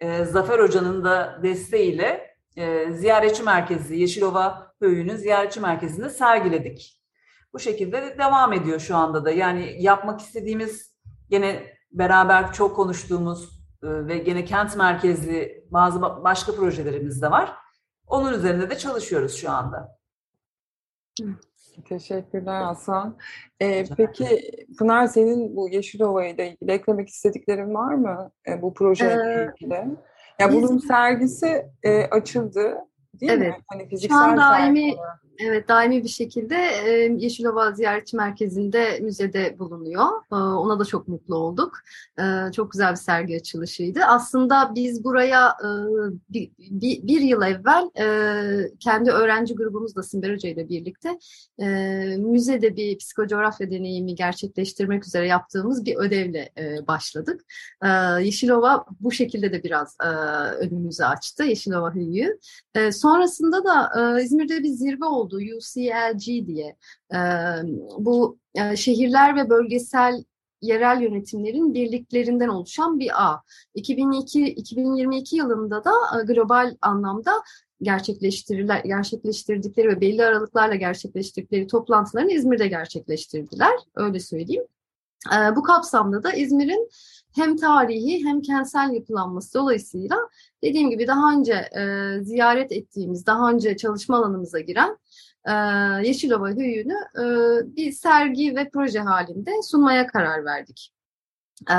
e, 0.00 0.24
Zafer 0.24 0.58
Hoca'nın 0.58 1.04
da 1.04 1.40
desteğiyle 1.42 2.36
e, 2.56 2.92
ziyaretçi 2.92 3.42
merkezi 3.42 3.96
Yeşilova 3.96 4.74
Köyü'nün 4.80 5.16
ziyaretçi 5.16 5.60
merkezinde 5.60 6.10
sergiledik. 6.10 7.00
Bu 7.52 7.58
şekilde 7.58 8.18
devam 8.18 8.52
ediyor 8.52 8.80
şu 8.80 8.96
anda 8.96 9.24
da. 9.24 9.30
Yani 9.30 9.76
yapmak 9.78 10.20
istediğimiz 10.20 10.94
gene 11.30 11.74
beraber 11.92 12.52
çok 12.52 12.76
konuştuğumuz 12.76 13.44
e, 13.82 13.88
ve 14.06 14.18
gene 14.18 14.44
kent 14.44 14.76
merkezli 14.76 15.64
bazı 15.70 16.02
başka 16.02 16.54
projelerimiz 16.54 17.22
de 17.22 17.30
var. 17.30 17.54
Onun 18.06 18.34
üzerinde 18.34 18.70
de 18.70 18.78
çalışıyoruz 18.78 19.37
şu 19.37 19.50
anda. 19.50 19.99
Teşekkürler 21.88 22.62
Hasan. 22.62 23.18
Ee, 23.62 23.84
peki 23.96 24.50
Pınar 24.78 25.06
senin 25.06 25.56
bu 25.56 25.68
Yeşilova 25.68 26.25
ile 26.25 26.50
ilgili 26.50 26.73
eklemek 26.73 27.08
istediklerin 27.08 27.75
var 27.75 27.94
mı 27.94 28.30
e, 28.49 28.62
bu 28.62 28.75
projeyle 28.75 29.42
ee, 29.42 29.50
ilgili? 29.52 29.87
Ya 30.38 30.52
bunun 30.52 30.78
sergisi 30.78 31.66
e, 31.82 32.04
açıldı 32.04 32.78
değil 33.20 33.32
evet. 33.32 33.49
mi? 33.49 33.64
Hani 33.68 33.88
fiziksel 33.88 34.18
Şu 34.18 34.25
an 34.25 34.37
daimi 34.37 34.94
olarak. 34.94 35.24
Evet, 35.38 35.69
daimi 35.69 36.05
bir 36.05 36.09
şekilde 36.09 36.57
e, 36.57 36.91
Yeşilova 37.19 37.73
Ziyaretçi 37.73 38.17
Merkezi'nde 38.17 38.99
müzede 39.03 39.59
bulunuyor. 39.59 40.07
Ona 40.31 40.79
da 40.79 40.85
çok 40.85 41.09
mutlu 41.09 41.37
olduk. 41.37 41.79
Çok 42.53 42.73
güzel 42.73 42.91
bir 42.91 42.97
sergi 42.97 43.37
açılışıydı. 43.37 44.00
Aslında 44.05 44.73
biz 44.75 45.05
buraya 45.05 45.57
bir, 46.29 46.50
bir, 46.59 47.03
bir 47.03 47.21
yıl 47.21 47.43
evvel 47.43 47.91
kendi 48.81 49.11
öğrenci 49.11 49.55
grubumuzla 49.55 50.03
Simber 50.03 50.35
Hoca 50.35 50.49
ile 50.49 50.69
birlikte 50.69 51.19
müzede 52.19 52.76
bir 52.76 52.99
psikocoğrafya 52.99 53.71
deneyimi 53.71 54.14
gerçekleştirmek 54.14 55.07
üzere 55.07 55.27
yaptığımız 55.27 55.85
bir 55.85 55.97
ödevle 55.97 56.51
başladık. 56.88 57.44
Yeşilova 58.20 58.85
bu 59.01 59.12
şekilde 59.12 59.53
de 59.53 59.62
biraz 59.62 59.97
önümüzü 60.61 61.05
açtı, 61.05 61.44
Yeşilova 61.44 61.94
Hüyü. 61.94 62.38
Sonrasında 62.92 63.64
da 63.64 64.20
İzmir'de 64.20 64.62
bir 64.62 64.68
zirve 64.68 65.05
oldu 65.05 65.23
oldu 65.24 65.37
UCLG 65.37 66.46
diye. 66.46 66.76
Bu 67.98 68.38
e, 68.54 68.76
şehirler 68.76 69.37
ve 69.37 69.50
bölgesel 69.50 70.24
yerel 70.60 71.00
yönetimlerin 71.00 71.74
birliklerinden 71.74 72.48
oluşan 72.48 72.98
bir 72.98 73.24
ağ. 73.24 73.42
2002 73.74 74.46
2022 74.46 75.37
yılında 75.37 75.84
da 75.84 75.90
e, 75.90 76.24
global 76.24 76.76
anlamda 76.82 77.32
gerçekleştiriler, 77.82 78.84
gerçekleştirdikleri 78.84 79.88
ve 79.88 80.00
belli 80.00 80.24
aralıklarla 80.24 80.74
gerçekleştirdikleri 80.74 81.66
toplantılarını 81.66 82.32
İzmir'de 82.32 82.68
gerçekleştirdiler. 82.68 83.72
Öyle 83.94 84.20
söyleyeyim. 84.20 84.64
Bu 85.56 85.62
kapsamda 85.62 86.22
da 86.22 86.32
İzmir'in 86.32 86.88
hem 87.35 87.57
tarihi 87.57 88.25
hem 88.25 88.42
kentsel 88.42 88.90
yapılanması 88.90 89.55
dolayısıyla 89.55 90.16
dediğim 90.62 90.90
gibi 90.90 91.07
daha 91.07 91.33
önce 91.33 91.53
e, 91.53 91.85
ziyaret 92.23 92.73
ettiğimiz, 92.73 93.27
daha 93.27 93.51
önce 93.51 93.77
çalışma 93.77 94.16
alanımıza 94.16 94.61
giren 94.61 94.99
e, 95.44 95.53
Yeşilova 96.07 96.49
Höyü'nü 96.49 96.94
e, 97.18 97.25
bir 97.77 97.92
sergi 97.92 98.57
ve 98.57 98.70
proje 98.70 99.01
halinde 99.01 99.51
sunmaya 99.62 100.07
karar 100.07 100.44
verdik. 100.44 100.92
E, 101.70 101.77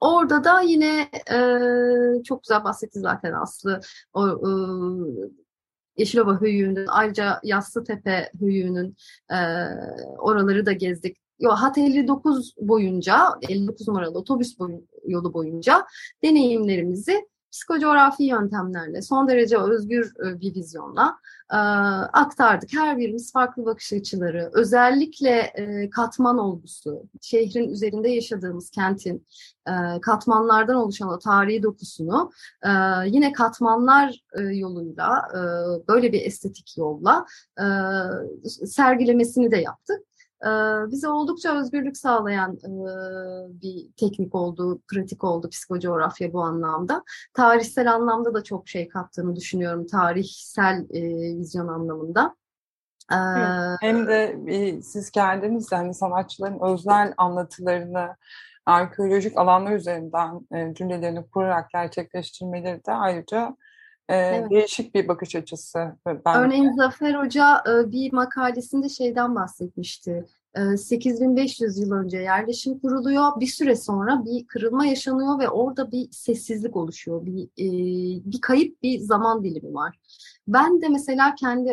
orada 0.00 0.44
da 0.44 0.60
yine 0.60 1.08
e, 1.32 2.22
çok 2.22 2.42
güzel 2.42 2.64
bahsetti 2.64 3.00
zaten 3.00 3.32
Aslı. 3.32 3.80
O, 4.12 4.28
e, 4.28 4.50
Yeşilova 5.96 6.40
Höyü'nün, 6.40 6.86
ayrıca 6.86 7.40
Yassıtepe 7.42 8.30
Höyü'nün 8.40 8.96
e, 9.30 9.38
oraları 10.18 10.66
da 10.66 10.72
gezdik. 10.72 11.16
Yo, 11.40 11.50
Hat 11.50 11.78
59 11.78 12.54
boyunca, 12.60 13.18
59 13.48 13.88
numaralı 13.88 14.18
otobüs 14.18 14.58
boyun, 14.58 14.88
yolu 15.06 15.34
boyunca 15.34 15.86
deneyimlerimizi 16.22 17.30
psikocoğrafi 17.52 18.24
yöntemlerle, 18.24 19.02
son 19.02 19.28
derece 19.28 19.58
özgür 19.58 20.12
e, 20.26 20.40
bir 20.40 20.54
vizyonla 20.54 21.16
e, 21.52 21.56
aktardık. 22.12 22.72
Her 22.72 22.98
birimiz 22.98 23.32
farklı 23.32 23.66
bakış 23.66 23.92
açıları, 23.92 24.50
özellikle 24.52 25.38
e, 25.38 25.90
katman 25.90 26.38
olgusu, 26.38 27.02
şehrin 27.20 27.68
üzerinde 27.68 28.08
yaşadığımız 28.08 28.70
kentin 28.70 29.26
e, 29.68 30.00
katmanlardan 30.00 30.76
oluşan 30.76 31.08
o 31.08 31.18
tarihi 31.18 31.62
dokusunu 31.62 32.30
e, 32.62 32.70
yine 33.06 33.32
katmanlar 33.32 34.24
e, 34.38 34.42
yoluyla, 34.42 35.28
e, 35.34 35.38
böyle 35.88 36.12
bir 36.12 36.26
estetik 36.26 36.78
yolla 36.78 37.26
e, 37.58 37.64
sergilemesini 38.66 39.50
de 39.50 39.56
yaptık. 39.56 40.09
Ee, 40.44 40.90
bize 40.90 41.08
oldukça 41.08 41.60
özgürlük 41.60 41.96
sağlayan 41.96 42.56
e, 42.56 42.82
bir 43.62 43.86
teknik 43.96 44.34
oldu, 44.34 44.80
pratik 44.88 45.24
oldu 45.24 45.48
psikocoğrafya 45.48 46.32
bu 46.32 46.42
anlamda. 46.42 47.04
Tarihsel 47.34 47.92
anlamda 47.92 48.34
da 48.34 48.44
çok 48.44 48.68
şey 48.68 48.88
kattığını 48.88 49.36
düşünüyorum, 49.36 49.86
tarihsel 49.86 50.86
e, 50.90 51.02
vizyon 51.38 51.68
anlamında. 51.68 52.36
Ee, 53.12 53.16
Hem 53.80 54.06
de 54.06 54.40
e, 54.46 54.82
siz 54.82 55.10
kendiniz 55.10 55.72
yani 55.72 55.94
sanatçıların 55.94 56.58
özel 56.74 57.14
anlatılarını 57.16 58.16
arkeolojik 58.66 59.38
alanlar 59.38 59.72
üzerinden 59.72 60.40
cümlelerini 60.74 61.30
kurarak 61.30 61.70
gerçekleştirmeleri 61.70 62.84
de 62.86 62.92
ayrıca 62.92 63.56
evet. 64.10 64.50
değişik 64.50 64.94
bir 64.94 65.08
bakış 65.08 65.36
açısı. 65.36 65.78
Bence. 66.06 66.38
Örneğin 66.38 66.72
Zafer 66.72 67.14
Hoca 67.14 67.62
bir 67.66 68.12
makalesinde 68.12 68.88
şeyden 68.88 69.34
bahsetmişti. 69.34 70.24
8500 70.76 71.78
yıl 71.78 71.92
önce 71.92 72.18
yerleşim 72.18 72.78
kuruluyor. 72.78 73.40
Bir 73.40 73.46
süre 73.46 73.76
sonra 73.76 74.24
bir 74.24 74.46
kırılma 74.46 74.86
yaşanıyor 74.86 75.38
ve 75.38 75.48
orada 75.48 75.92
bir 75.92 76.08
sessizlik 76.10 76.76
oluşuyor. 76.76 77.26
Bir, 77.26 77.48
bir 78.24 78.40
kayıp 78.40 78.82
bir 78.82 78.98
zaman 78.98 79.44
dilimi 79.44 79.74
var. 79.74 79.98
Ben 80.48 80.82
de 80.82 80.88
mesela 80.88 81.34
kendi 81.34 81.70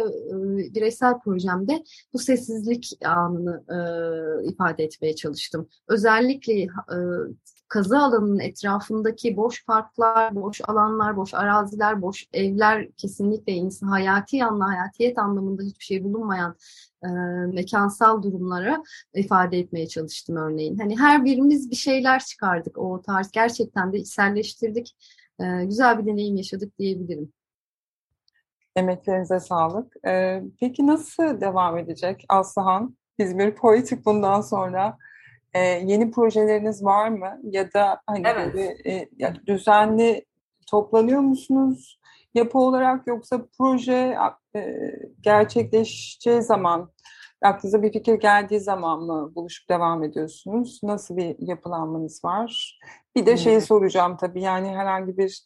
bireysel 0.75 1.19
projemde 1.19 1.83
bu 2.13 2.19
sessizlik 2.19 2.91
anını 3.05 3.63
ifade 4.49 4.83
etmeye 4.83 5.15
çalıştım. 5.15 5.69
Özellikle 5.87 6.67
kazı 7.67 7.99
alanının 7.99 8.39
etrafındaki 8.39 9.37
boş 9.37 9.65
parklar, 9.65 10.35
boş 10.35 10.61
alanlar, 10.67 11.17
boş 11.17 11.33
araziler, 11.33 12.01
boş 12.01 12.25
evler 12.33 12.91
kesinlikle 12.91 13.53
insan 13.53 13.87
hayati 13.87 14.45
anla, 14.45 14.67
hayatiyet 14.67 15.17
anlamında 15.17 15.63
hiçbir 15.63 15.85
şey 15.85 16.03
bulunmayan 16.03 16.55
e, 17.03 17.07
mekansal 17.53 18.23
durumları 18.23 18.83
ifade 19.13 19.59
etmeye 19.59 19.87
çalıştım 19.87 20.35
örneğin. 20.35 20.77
Hani 20.77 20.99
her 20.99 21.25
birimiz 21.25 21.71
bir 21.71 21.75
şeyler 21.75 22.19
çıkardık 22.19 22.77
o 22.77 23.01
tarz 23.01 23.31
gerçekten 23.31 23.93
de 23.93 23.97
içselleştirdik. 23.97 24.95
E, 25.39 25.65
güzel 25.65 25.99
bir 25.99 26.05
deneyim 26.05 26.35
yaşadık 26.35 26.79
diyebilirim. 26.79 27.33
Emeklerinize 28.75 29.39
sağlık. 29.39 29.93
Ee, 30.07 30.43
peki 30.59 30.87
nasıl 30.87 31.41
devam 31.41 31.77
edecek 31.77 32.25
Aslıhan? 32.29 32.97
İzmir 33.17 33.55
Poetik 33.55 34.05
bundan 34.05 34.41
sonra 34.41 34.97
e, 35.53 35.59
yeni 35.59 36.11
projeleriniz 36.11 36.83
var 36.83 37.09
mı? 37.09 37.39
Ya 37.43 37.73
da 37.73 38.01
hani 38.07 38.23
evet. 38.27 38.53
böyle, 38.53 38.77
e, 38.85 39.09
ya 39.17 39.33
düzenli 39.47 40.25
toplanıyor 40.67 41.21
musunuz? 41.21 41.97
yapı 42.37 42.59
olarak 42.59 43.07
yoksa 43.07 43.45
proje 43.57 44.17
e, 44.55 44.91
gerçekleşeceği 45.21 46.41
zaman 46.41 46.91
aklınıza 47.41 47.83
bir 47.83 47.93
fikir 47.93 48.13
geldiği 48.13 48.59
zaman 48.59 49.03
mı 49.03 49.35
buluşup 49.35 49.69
devam 49.69 50.03
ediyorsunuz? 50.03 50.79
Nasıl 50.83 51.17
bir 51.17 51.35
yapılanmanız 51.39 52.25
var? 52.25 52.79
Bir 53.15 53.25
de 53.25 53.37
şeyi 53.37 53.61
soracağım 53.61 54.17
tabii 54.17 54.41
yani 54.41 54.69
herhangi 54.69 55.17
bir 55.17 55.43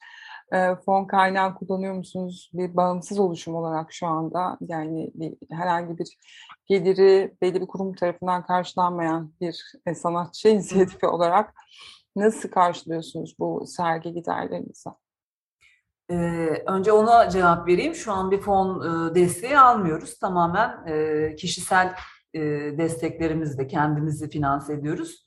e, 0.54 0.76
fon 0.86 1.06
kaynağı 1.06 1.56
kullanıyor 1.56 1.94
musunuz? 1.94 2.52
Bir 2.54 2.76
bağımsız 2.76 3.20
oluşum 3.20 3.56
olarak 3.56 3.94
şu 3.94 4.08
anda 4.08 4.58
yani 4.62 5.12
bir, 5.14 5.34
herhangi 5.52 5.98
bir 5.98 6.18
geliri 6.66 7.36
belli 7.42 7.62
bir 7.62 7.68
kurum 7.68 7.94
tarafından 7.94 8.46
karşılanmayan 8.46 9.34
bir 9.42 9.64
e, 9.86 9.96
sanatçı 9.96 10.50
inisiyatifi 10.50 11.06
olarak 11.06 11.54
nasıl 12.16 12.50
karşılıyorsunuz 12.50 13.36
bu 13.40 13.64
sergi 13.68 14.14
giderlerinizi? 14.14 14.90
Ee, 16.12 16.64
önce 16.68 16.92
ona 16.92 17.30
cevap 17.30 17.68
vereyim. 17.68 17.96
Şu 17.96 18.12
an 18.12 18.32
bir 18.32 18.42
fon 18.42 18.82
e, 18.82 19.16
desteği 19.16 19.60
almıyoruz. 19.60 20.20
Tamamen 20.20 20.88
e, 20.88 21.36
kişisel 21.36 21.96
e, 22.34 22.40
desteklerimizle 22.78 23.68
kendimizi 23.68 24.30
finanse 24.30 24.74
ediyoruz. 24.74 25.26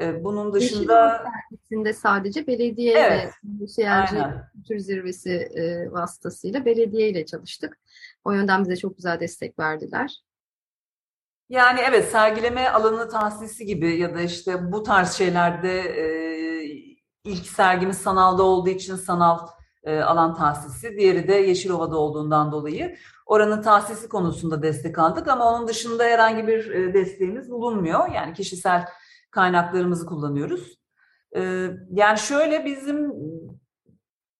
Bunun 0.00 0.52
dışında... 0.52 1.24
Sergisinde 1.50 1.92
sadece 1.92 2.46
belediye 2.46 2.98
evet, 2.98 3.32
ve 3.44 3.66
Şehirci 3.68 4.16
Kültür 4.52 4.78
Zirvesi 4.78 5.30
e, 5.32 5.92
vasıtasıyla 5.92 6.64
belediye 6.64 7.08
ile 7.08 7.26
çalıştık. 7.26 7.78
O 8.24 8.32
yönden 8.32 8.64
bize 8.64 8.76
çok 8.76 8.96
güzel 8.96 9.20
destek 9.20 9.58
verdiler. 9.58 10.22
Yani 11.48 11.80
evet 11.88 12.08
sergileme 12.08 12.68
alanı 12.68 13.08
tahsisi 13.08 13.66
gibi 13.66 13.96
ya 13.96 14.14
da 14.14 14.20
işte 14.20 14.72
bu 14.72 14.82
tarz 14.82 15.12
şeylerde 15.12 15.80
e, 15.80 16.06
ilk 17.24 17.46
sergimiz 17.46 17.98
sanalda 17.98 18.42
olduğu 18.42 18.70
için 18.70 18.96
sanal 18.96 19.38
e, 19.84 20.00
alan 20.00 20.34
tahsisi, 20.34 20.96
diğeri 20.96 21.28
de 21.28 21.34
Yeşilova'da 21.34 21.98
olduğundan 21.98 22.52
dolayı 22.52 22.96
oranın 23.26 23.62
tahsisi 23.62 24.08
konusunda 24.08 24.62
destek 24.62 24.98
aldık 24.98 25.28
ama 25.28 25.52
onun 25.52 25.68
dışında 25.68 26.04
herhangi 26.04 26.46
bir 26.46 26.94
desteğimiz 26.94 27.50
bulunmuyor. 27.50 28.08
Yani 28.08 28.34
kişisel 28.34 28.84
kaynaklarımızı 29.36 30.06
kullanıyoruz. 30.06 30.78
E, 31.36 31.70
yani 31.90 32.18
şöyle 32.18 32.64
bizim 32.64 33.12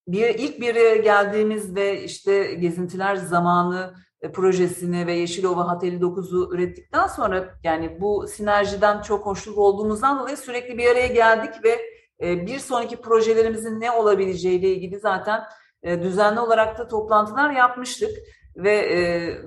bir 0.09 0.29
ilk 0.29 0.61
bir 0.61 0.75
yere 0.75 0.97
geldiğimizde 0.97 2.03
işte 2.03 2.55
gezintiler 2.55 3.17
zamanı 3.17 3.95
e, 4.21 4.33
projesini 4.33 5.07
ve 5.07 5.13
Yeşilova 5.13 5.69
Hat 5.69 5.85
59'u 5.85 6.55
ürettikten 6.55 7.07
sonra 7.07 7.55
yani 7.65 8.01
bu 8.01 8.27
sinerjiden 8.29 9.03
çok 9.03 9.27
hoşnut 9.27 9.59
olduğumuzdan 9.59 10.19
dolayı 10.19 10.37
sürekli 10.37 10.79
bir 10.79 10.91
araya 10.91 11.07
geldik 11.07 11.55
ve 11.65 11.81
e, 12.21 12.47
bir 12.47 12.59
sonraki 12.59 12.97
projelerimizin 12.97 13.81
ne 13.81 13.91
olabileceğiyle 13.91 14.69
ilgili 14.69 14.99
zaten 14.99 15.43
e, 15.83 16.03
düzenli 16.03 16.41
olarak 16.41 16.79
da 16.79 16.89
toplantılar 16.89 17.51
yapmıştık 17.51 18.11
ve 18.57 18.77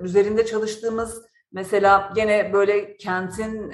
üzerinde 0.02 0.46
çalıştığımız 0.46 1.29
mesela 1.52 2.12
gene 2.14 2.52
böyle 2.52 2.96
kentin 2.96 3.70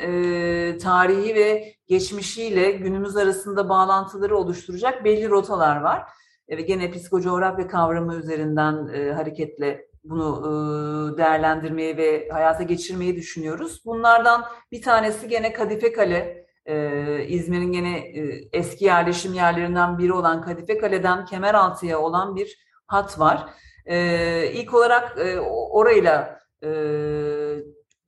tarihi 0.78 1.34
ve 1.34 1.74
geçmişiyle 1.88 2.70
günümüz 2.70 3.16
arasında 3.16 3.68
bağlantıları 3.68 4.36
oluşturacak 4.36 5.04
belli 5.04 5.28
rotalar 5.28 5.80
var. 5.80 6.02
Ve 6.48 6.62
gene 6.62 6.90
psikocoğrafya 6.90 7.68
kavramı 7.68 8.14
üzerinden 8.14 8.74
hareketle 9.14 9.86
bunu 10.04 11.18
değerlendirmeyi 11.18 11.96
ve 11.96 12.28
hayata 12.32 12.62
geçirmeyi 12.62 13.16
düşünüyoruz. 13.16 13.82
Bunlardan 13.84 14.44
bir 14.72 14.82
tanesi 14.82 15.28
gene 15.28 15.52
Kadife 15.52 15.92
Kale, 15.92 16.46
ee, 16.66 17.24
İzmir'in 17.28 17.72
yine 17.72 17.98
e, 17.98 18.48
eski 18.52 18.84
yerleşim 18.84 19.34
yerlerinden 19.34 19.98
biri 19.98 20.12
olan 20.12 20.42
Kadife 20.42 20.78
Kale'den 20.78 21.24
Kemeraltı'ya 21.24 21.98
olan 21.98 22.36
bir 22.36 22.58
hat 22.86 23.18
var. 23.18 23.50
Ee, 23.86 24.50
ilk 24.52 24.74
olarak 24.74 25.18
e, 25.18 25.40
orayla 25.70 26.40
e, 26.64 26.68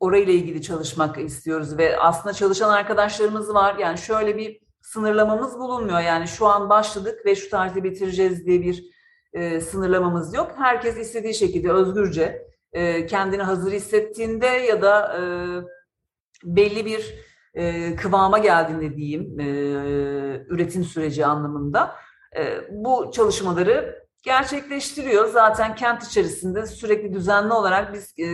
orayla 0.00 0.32
ilgili 0.32 0.62
çalışmak 0.62 1.18
istiyoruz 1.18 1.78
ve 1.78 1.98
aslında 1.98 2.32
çalışan 2.32 2.70
arkadaşlarımız 2.70 3.54
var. 3.54 3.76
Yani 3.78 3.98
şöyle 3.98 4.36
bir 4.36 4.60
sınırlamamız 4.82 5.58
bulunmuyor. 5.58 6.00
Yani 6.00 6.28
şu 6.28 6.46
an 6.46 6.68
başladık 6.68 7.26
ve 7.26 7.34
şu 7.34 7.50
tarihte 7.50 7.84
bitireceğiz 7.84 8.46
diye 8.46 8.62
bir 8.62 8.84
e, 9.32 9.60
sınırlamamız 9.60 10.34
yok. 10.34 10.52
Herkes 10.56 10.96
istediği 10.96 11.34
şekilde 11.34 11.72
özgürce 11.72 12.48
e, 12.72 13.06
kendini 13.06 13.42
hazır 13.42 13.72
hissettiğinde 13.72 14.46
ya 14.46 14.82
da 14.82 15.18
e, 15.18 15.22
belli 16.44 16.86
bir 16.86 17.14
e, 17.54 17.96
kıvama 17.96 18.38
geldiğinde 18.38 18.96
diyeyim 18.96 19.40
e, 19.40 19.44
üretim 20.48 20.84
süreci 20.84 21.26
anlamında 21.26 21.94
e, 22.36 22.60
bu 22.70 23.10
çalışmaları 23.14 24.07
gerçekleştiriyor. 24.28 25.26
Zaten 25.28 25.74
kent 25.74 26.02
içerisinde 26.02 26.66
sürekli 26.66 27.12
düzenli 27.12 27.52
olarak 27.52 27.94
biz 27.94 28.14
e, 28.18 28.26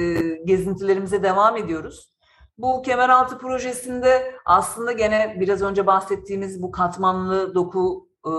gezintilerimize 0.45 1.23
devam 1.23 1.57
ediyoruz. 1.57 2.11
Bu 2.59 2.83
Kemeraltı 2.83 3.39
projesinde 3.39 4.35
aslında 4.45 4.93
gene 4.93 5.37
biraz 5.41 5.63
önce 5.63 5.87
bahsettiğimiz 5.87 6.63
bu 6.63 6.71
katmanlı 6.71 7.55
doku 7.55 8.09
e, 8.27 8.31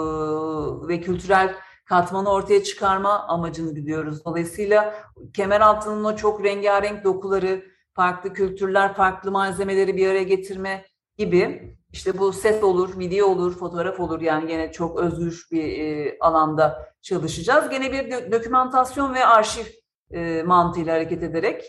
ve 0.88 1.02
kültürel 1.02 1.56
katmanı 1.86 2.30
ortaya 2.30 2.64
çıkarma 2.64 3.20
amacını 3.28 3.76
gidiyoruz. 3.76 4.26
Dolayısıyla 4.26 4.94
Kemeraltı'nın 5.34 6.04
o 6.04 6.16
çok 6.16 6.44
rengarenk 6.44 7.04
dokuları, 7.04 7.66
farklı 7.94 8.34
kültürler, 8.34 8.94
farklı 8.94 9.32
malzemeleri 9.32 9.98
bir 9.98 10.08
araya 10.08 10.24
getirme 10.24 10.86
gibi 11.18 11.78
işte 11.96 12.18
bu 12.18 12.34
ses 12.34 12.64
olur, 12.64 13.00
video 13.00 13.28
olur, 13.28 13.58
fotoğraf 13.58 14.00
olur 14.00 14.22
yani 14.22 14.48
gene 14.48 14.72
çok 14.72 15.00
özgür 15.00 15.48
bir 15.52 15.80
e, 15.80 16.18
alanda 16.20 16.94
çalışacağız. 17.02 17.70
Gene 17.70 17.92
bir 17.92 18.00
dö- 18.00 19.14
ve 19.14 19.26
arşiv 19.26 19.66
e, 20.12 20.44
mantığıyla 20.44 20.96
hareket 20.96 21.24
ederek 21.24 21.64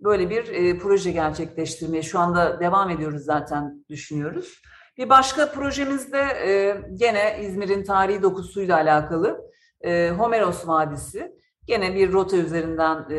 böyle 0.00 0.30
bir 0.30 0.48
e, 0.48 0.78
proje 0.78 1.10
gerçekleştirmeye 1.12 2.02
şu 2.02 2.18
anda 2.18 2.60
devam 2.60 2.90
ediyoruz 2.90 3.22
zaten 3.24 3.84
düşünüyoruz. 3.88 4.62
Bir 4.98 5.08
başka 5.08 5.52
projemizde 5.52 6.20
e, 6.20 6.76
gene 6.94 7.38
İzmir'in 7.42 7.84
tarihi 7.84 8.22
dokusuyla 8.22 8.76
alakalı 8.76 9.40
e, 9.84 10.10
Homeros 10.10 10.68
Vadisi. 10.68 11.32
Gene 11.66 11.94
bir 11.94 12.12
rota 12.12 12.36
üzerinden 12.36 13.10
e, 13.10 13.16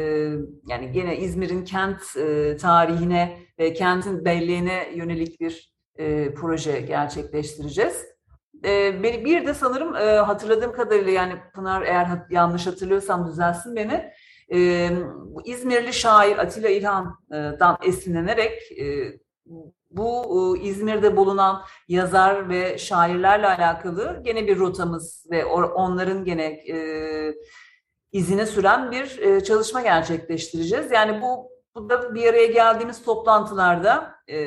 yani 0.68 0.92
gene 0.92 1.18
İzmir'in 1.18 1.66
kent 1.66 2.18
e, 2.18 2.58
tarihine 2.58 3.38
ve 3.60 3.74
kentin 3.74 4.26
belleğine 4.26 4.90
yönelik 4.96 5.40
bir 5.40 5.73
e, 5.96 6.34
proje 6.34 6.82
gerçekleştireceğiz. 6.82 8.06
E, 8.66 9.04
bir 9.04 9.46
de 9.46 9.54
sanırım 9.54 9.96
e, 9.96 10.00
hatırladığım 10.00 10.74
kadarıyla 10.74 11.12
yani 11.12 11.34
Pınar 11.54 11.82
eğer 11.82 12.08
yanlış 12.30 12.68
hatırlıyorsam 12.68 13.28
düzelsin 13.28 13.76
beni. 13.76 14.12
E, 14.54 14.90
İzmirli 15.46 15.94
şair 15.94 16.38
Atilla 16.38 16.70
İlhan'dan 16.70 17.78
esinlenerek 17.84 18.72
e, 18.80 19.14
bu 19.90 20.58
İzmir'de 20.62 21.18
bulunan 21.18 21.62
yazar 21.88 22.50
ve 22.50 22.78
şairlerle 22.78 23.48
alakalı 23.48 24.22
gene 24.24 24.48
bir 24.48 24.60
rotamız 24.60 25.26
ve 25.32 25.46
onların 25.46 26.26
gene 26.26 26.46
e, 26.46 26.78
izine 28.12 28.46
süren 28.46 28.92
bir 28.92 29.18
e, 29.20 29.44
çalışma 29.44 29.82
gerçekleştireceğiz. 29.82 30.92
Yani 30.92 31.22
bu, 31.22 31.50
bu 31.76 31.90
da 31.90 32.16
bir 32.16 32.28
araya 32.28 32.46
geldiğimiz 32.46 33.04
toplantılarda 33.04 34.16
e, 34.28 34.38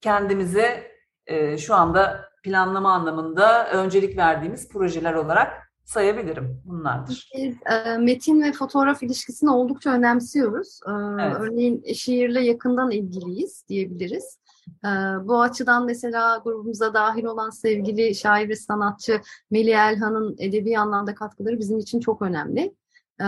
kendimize 0.00 0.90
e, 1.26 1.58
şu 1.58 1.74
anda 1.74 2.30
planlama 2.42 2.92
anlamında 2.92 3.70
öncelik 3.70 4.16
verdiğimiz 4.16 4.68
projeler 4.68 5.14
olarak 5.14 5.70
sayabilirim. 5.84 6.62
Bunlardır. 6.64 7.30
Biz 7.36 7.56
e, 7.66 7.96
metin 7.98 8.42
ve 8.42 8.52
fotoğraf 8.52 9.02
ilişkisini 9.02 9.50
oldukça 9.50 9.90
önemsiyoruz. 9.90 10.80
E, 10.86 10.90
evet. 11.22 11.36
Örneğin 11.40 11.92
şiirle 11.92 12.40
yakından 12.40 12.90
ilgiliyiz 12.90 13.64
diyebiliriz. 13.68 14.38
E, 14.84 14.88
bu 15.24 15.42
açıdan 15.42 15.86
mesela 15.86 16.36
grubumuza 16.44 16.94
dahil 16.94 17.24
olan 17.24 17.50
sevgili 17.50 18.14
şair 18.14 18.48
ve 18.48 18.56
sanatçı 18.56 19.20
Melih 19.50 19.78
Elhan'ın 19.78 20.36
edebi 20.38 20.78
anlamda 20.78 21.14
katkıları 21.14 21.58
bizim 21.58 21.78
için 21.78 22.00
çok 22.00 22.22
önemli. 22.22 22.74
E, 23.20 23.26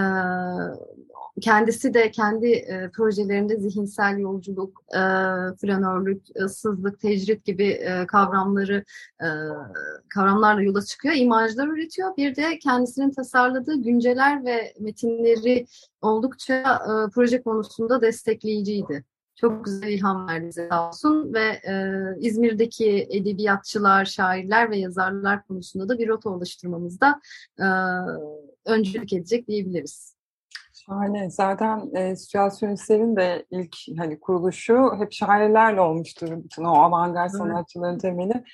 kendisi 1.42 1.94
de 1.94 2.10
kendi 2.10 2.46
e, 2.46 2.90
projelerinde 2.90 3.56
zihinsel 3.56 4.18
yolculuk, 4.18 4.84
e, 4.90 5.00
flanörlük, 5.60 6.22
ıssızlık, 6.40 7.00
tecrit 7.00 7.44
gibi 7.44 7.66
e, 7.66 8.06
kavramları 8.06 8.84
e, 9.20 9.28
kavramlarla 10.08 10.62
yola 10.62 10.82
çıkıyor, 10.82 11.14
imajlar 11.14 11.68
üretiyor. 11.68 12.16
Bir 12.16 12.36
de 12.36 12.58
kendisinin 12.58 13.10
tasarladığı 13.10 13.82
günceler 13.82 14.44
ve 14.44 14.74
metinleri 14.80 15.66
oldukça 16.00 16.54
e, 16.54 17.10
proje 17.10 17.42
konusunda 17.42 18.00
destekleyiciydi. 18.00 19.04
Çok 19.34 19.64
güzel 19.64 19.88
ilham 19.88 20.28
verdi 20.28 20.52
sağ 20.52 20.88
olsun 20.88 21.34
ve 21.34 21.44
e, 21.44 21.74
İzmir'deki 22.20 23.06
edebiyatçılar, 23.10 24.04
şairler 24.04 24.70
ve 24.70 24.76
yazarlar 24.76 25.46
konusunda 25.46 25.88
da 25.88 25.98
bir 25.98 26.08
rota 26.08 26.30
oluşturmamızda 26.30 27.20
e, 27.58 27.66
öncülük 28.64 29.12
edecek 29.12 29.48
diyebiliriz. 29.48 30.21
Şahane. 30.86 31.30
Zaten 31.30 31.90
e, 31.94 32.16
Sütyasyonistlerin 32.16 33.16
de 33.16 33.46
ilk 33.50 33.76
hani 33.98 34.20
kuruluşu 34.20 34.90
hep 34.98 35.12
şairlerle 35.12 35.80
olmuştur. 35.80 36.44
Bütün 36.44 36.64
o 36.64 36.74
avantgard 36.74 37.30
sanatçıların 37.30 37.98
temeli. 37.98 38.44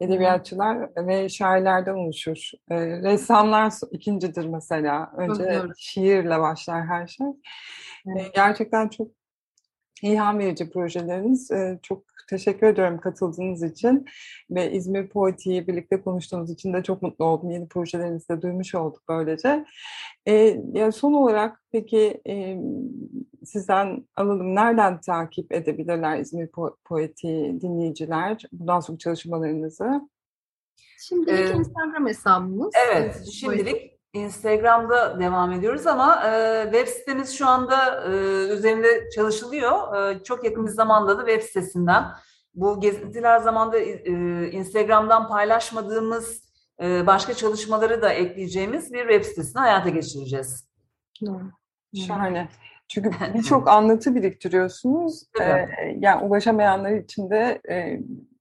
edebiyatçılar 0.00 1.06
ve 1.06 1.28
şairlerden 1.28 1.94
oluşur. 1.94 2.50
E, 2.70 2.76
ressamlar 2.86 3.72
ikincidir 3.90 4.44
mesela. 4.46 5.12
Önce 5.16 5.44
doğru. 5.44 5.72
şiirle 5.78 6.40
başlar 6.40 6.86
her 6.86 7.06
şey. 7.06 7.26
E, 8.06 8.28
gerçekten 8.34 8.88
çok 8.88 9.08
ilham 10.02 10.38
verici 10.38 10.70
projeleriniz. 10.70 11.50
E, 11.50 11.78
çok 11.82 12.07
teşekkür 12.28 12.66
ediyorum 12.66 13.00
katıldığınız 13.00 13.62
için 13.62 14.04
ve 14.50 14.72
İzmir 14.72 15.08
Poeti'yi 15.08 15.66
birlikte 15.68 16.00
konuştuğumuz 16.00 16.50
için 16.50 16.72
de 16.74 16.82
çok 16.82 17.02
mutlu 17.02 17.24
oldum. 17.24 17.50
Yeni 17.50 17.68
projelerinizi 17.68 18.28
de 18.28 18.42
duymuş 18.42 18.74
olduk 18.74 19.02
böylece. 19.08 19.64
E, 20.26 20.34
ya 20.72 20.92
son 20.92 21.12
olarak 21.12 21.62
peki 21.72 22.20
e, 22.28 22.58
sizden 23.44 24.08
alalım. 24.16 24.54
Nereden 24.54 25.00
takip 25.00 25.52
edebilirler 25.52 26.18
İzmir 26.18 26.46
Po- 26.46 26.76
Poeti 26.84 27.58
dinleyiciler 27.60 28.42
bundan 28.52 28.80
sonra 28.80 28.98
çalışmalarınızı? 28.98 30.08
Şimdi 31.00 31.30
Ee, 31.30 31.50
Instagram 31.54 32.06
hesabımız. 32.06 32.74
Evet, 32.88 33.26
şimdilik 33.32 33.97
Instagram'da 34.12 35.20
devam 35.20 35.52
ediyoruz 35.52 35.86
ama 35.86 36.22
e, 36.26 36.62
web 36.64 36.88
sitemiz 36.88 37.38
şu 37.38 37.46
anda 37.46 38.04
e, 38.04 38.08
üzerinde 38.52 39.10
çalışılıyor. 39.14 39.96
E, 39.96 40.22
çok 40.24 40.44
yakın 40.44 40.66
bir 40.66 40.70
zamanda 40.70 41.18
da 41.18 41.26
web 41.26 41.42
sitesinden 41.42 42.04
bu 42.54 42.80
gezintiler 42.80 43.38
zamanında 43.38 43.78
e, 43.78 44.12
Instagram'dan 44.50 45.28
paylaşmadığımız 45.28 46.48
e, 46.82 47.06
başka 47.06 47.34
çalışmaları 47.34 48.02
da 48.02 48.12
ekleyeceğimiz 48.12 48.92
bir 48.92 49.08
web 49.08 49.24
sitesini 49.24 49.60
hayata 49.60 49.88
geçireceğiz. 49.88 50.68
Doğru. 51.26 51.50
Şahane. 52.06 52.48
Çünkü 52.88 53.10
birçok 53.34 53.68
anlatı 53.68 54.14
biriktiriyorsunuz. 54.14 55.24
Tabii. 55.38 55.48
Ee, 55.48 55.96
yani 55.98 56.24
ulaşamayanlar 56.24 56.90
için 56.90 57.30
de 57.30 57.60
e, 57.70 57.98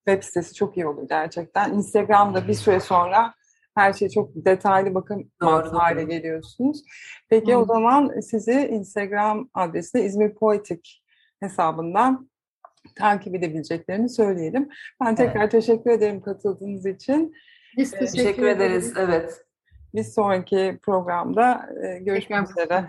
web 0.07 0.23
sitesi 0.23 0.53
çok 0.53 0.77
iyi 0.77 0.87
olur 0.87 1.09
gerçekten. 1.09 1.73
Instagram'da 1.73 2.47
bir 2.47 2.53
süre 2.53 2.79
sonra 2.79 3.33
her 3.77 3.93
şey 3.93 4.09
çok 4.09 4.29
detaylı 4.35 4.95
bakamaz 4.95 5.73
hale 5.73 6.03
geliyorsunuz. 6.03 6.83
Peki 7.29 7.53
Hı. 7.53 7.57
o 7.57 7.65
zaman 7.65 8.19
sizi 8.19 8.67
Instagram 8.71 9.49
adresi 9.53 9.99
İzmir 9.99 10.35
Poetik 10.35 11.03
hesabından 11.39 12.29
takip 12.95 13.35
edebileceklerini 13.35 14.09
söyleyelim. 14.09 14.69
Ben 15.03 15.15
tekrar 15.15 15.49
teşekkür 15.49 15.91
ederim 15.91 16.21
katıldığınız 16.21 16.85
için. 16.85 17.33
Biz 17.77 17.91
Teşekkür 17.91 18.47
ederiz. 18.47 18.93
Evet. 18.97 19.45
Bir 19.95 20.03
sonraki 20.03 20.79
programda 20.83 21.69
e, 21.83 21.99
görüşmek 21.99 22.49
üzere. 22.49 22.85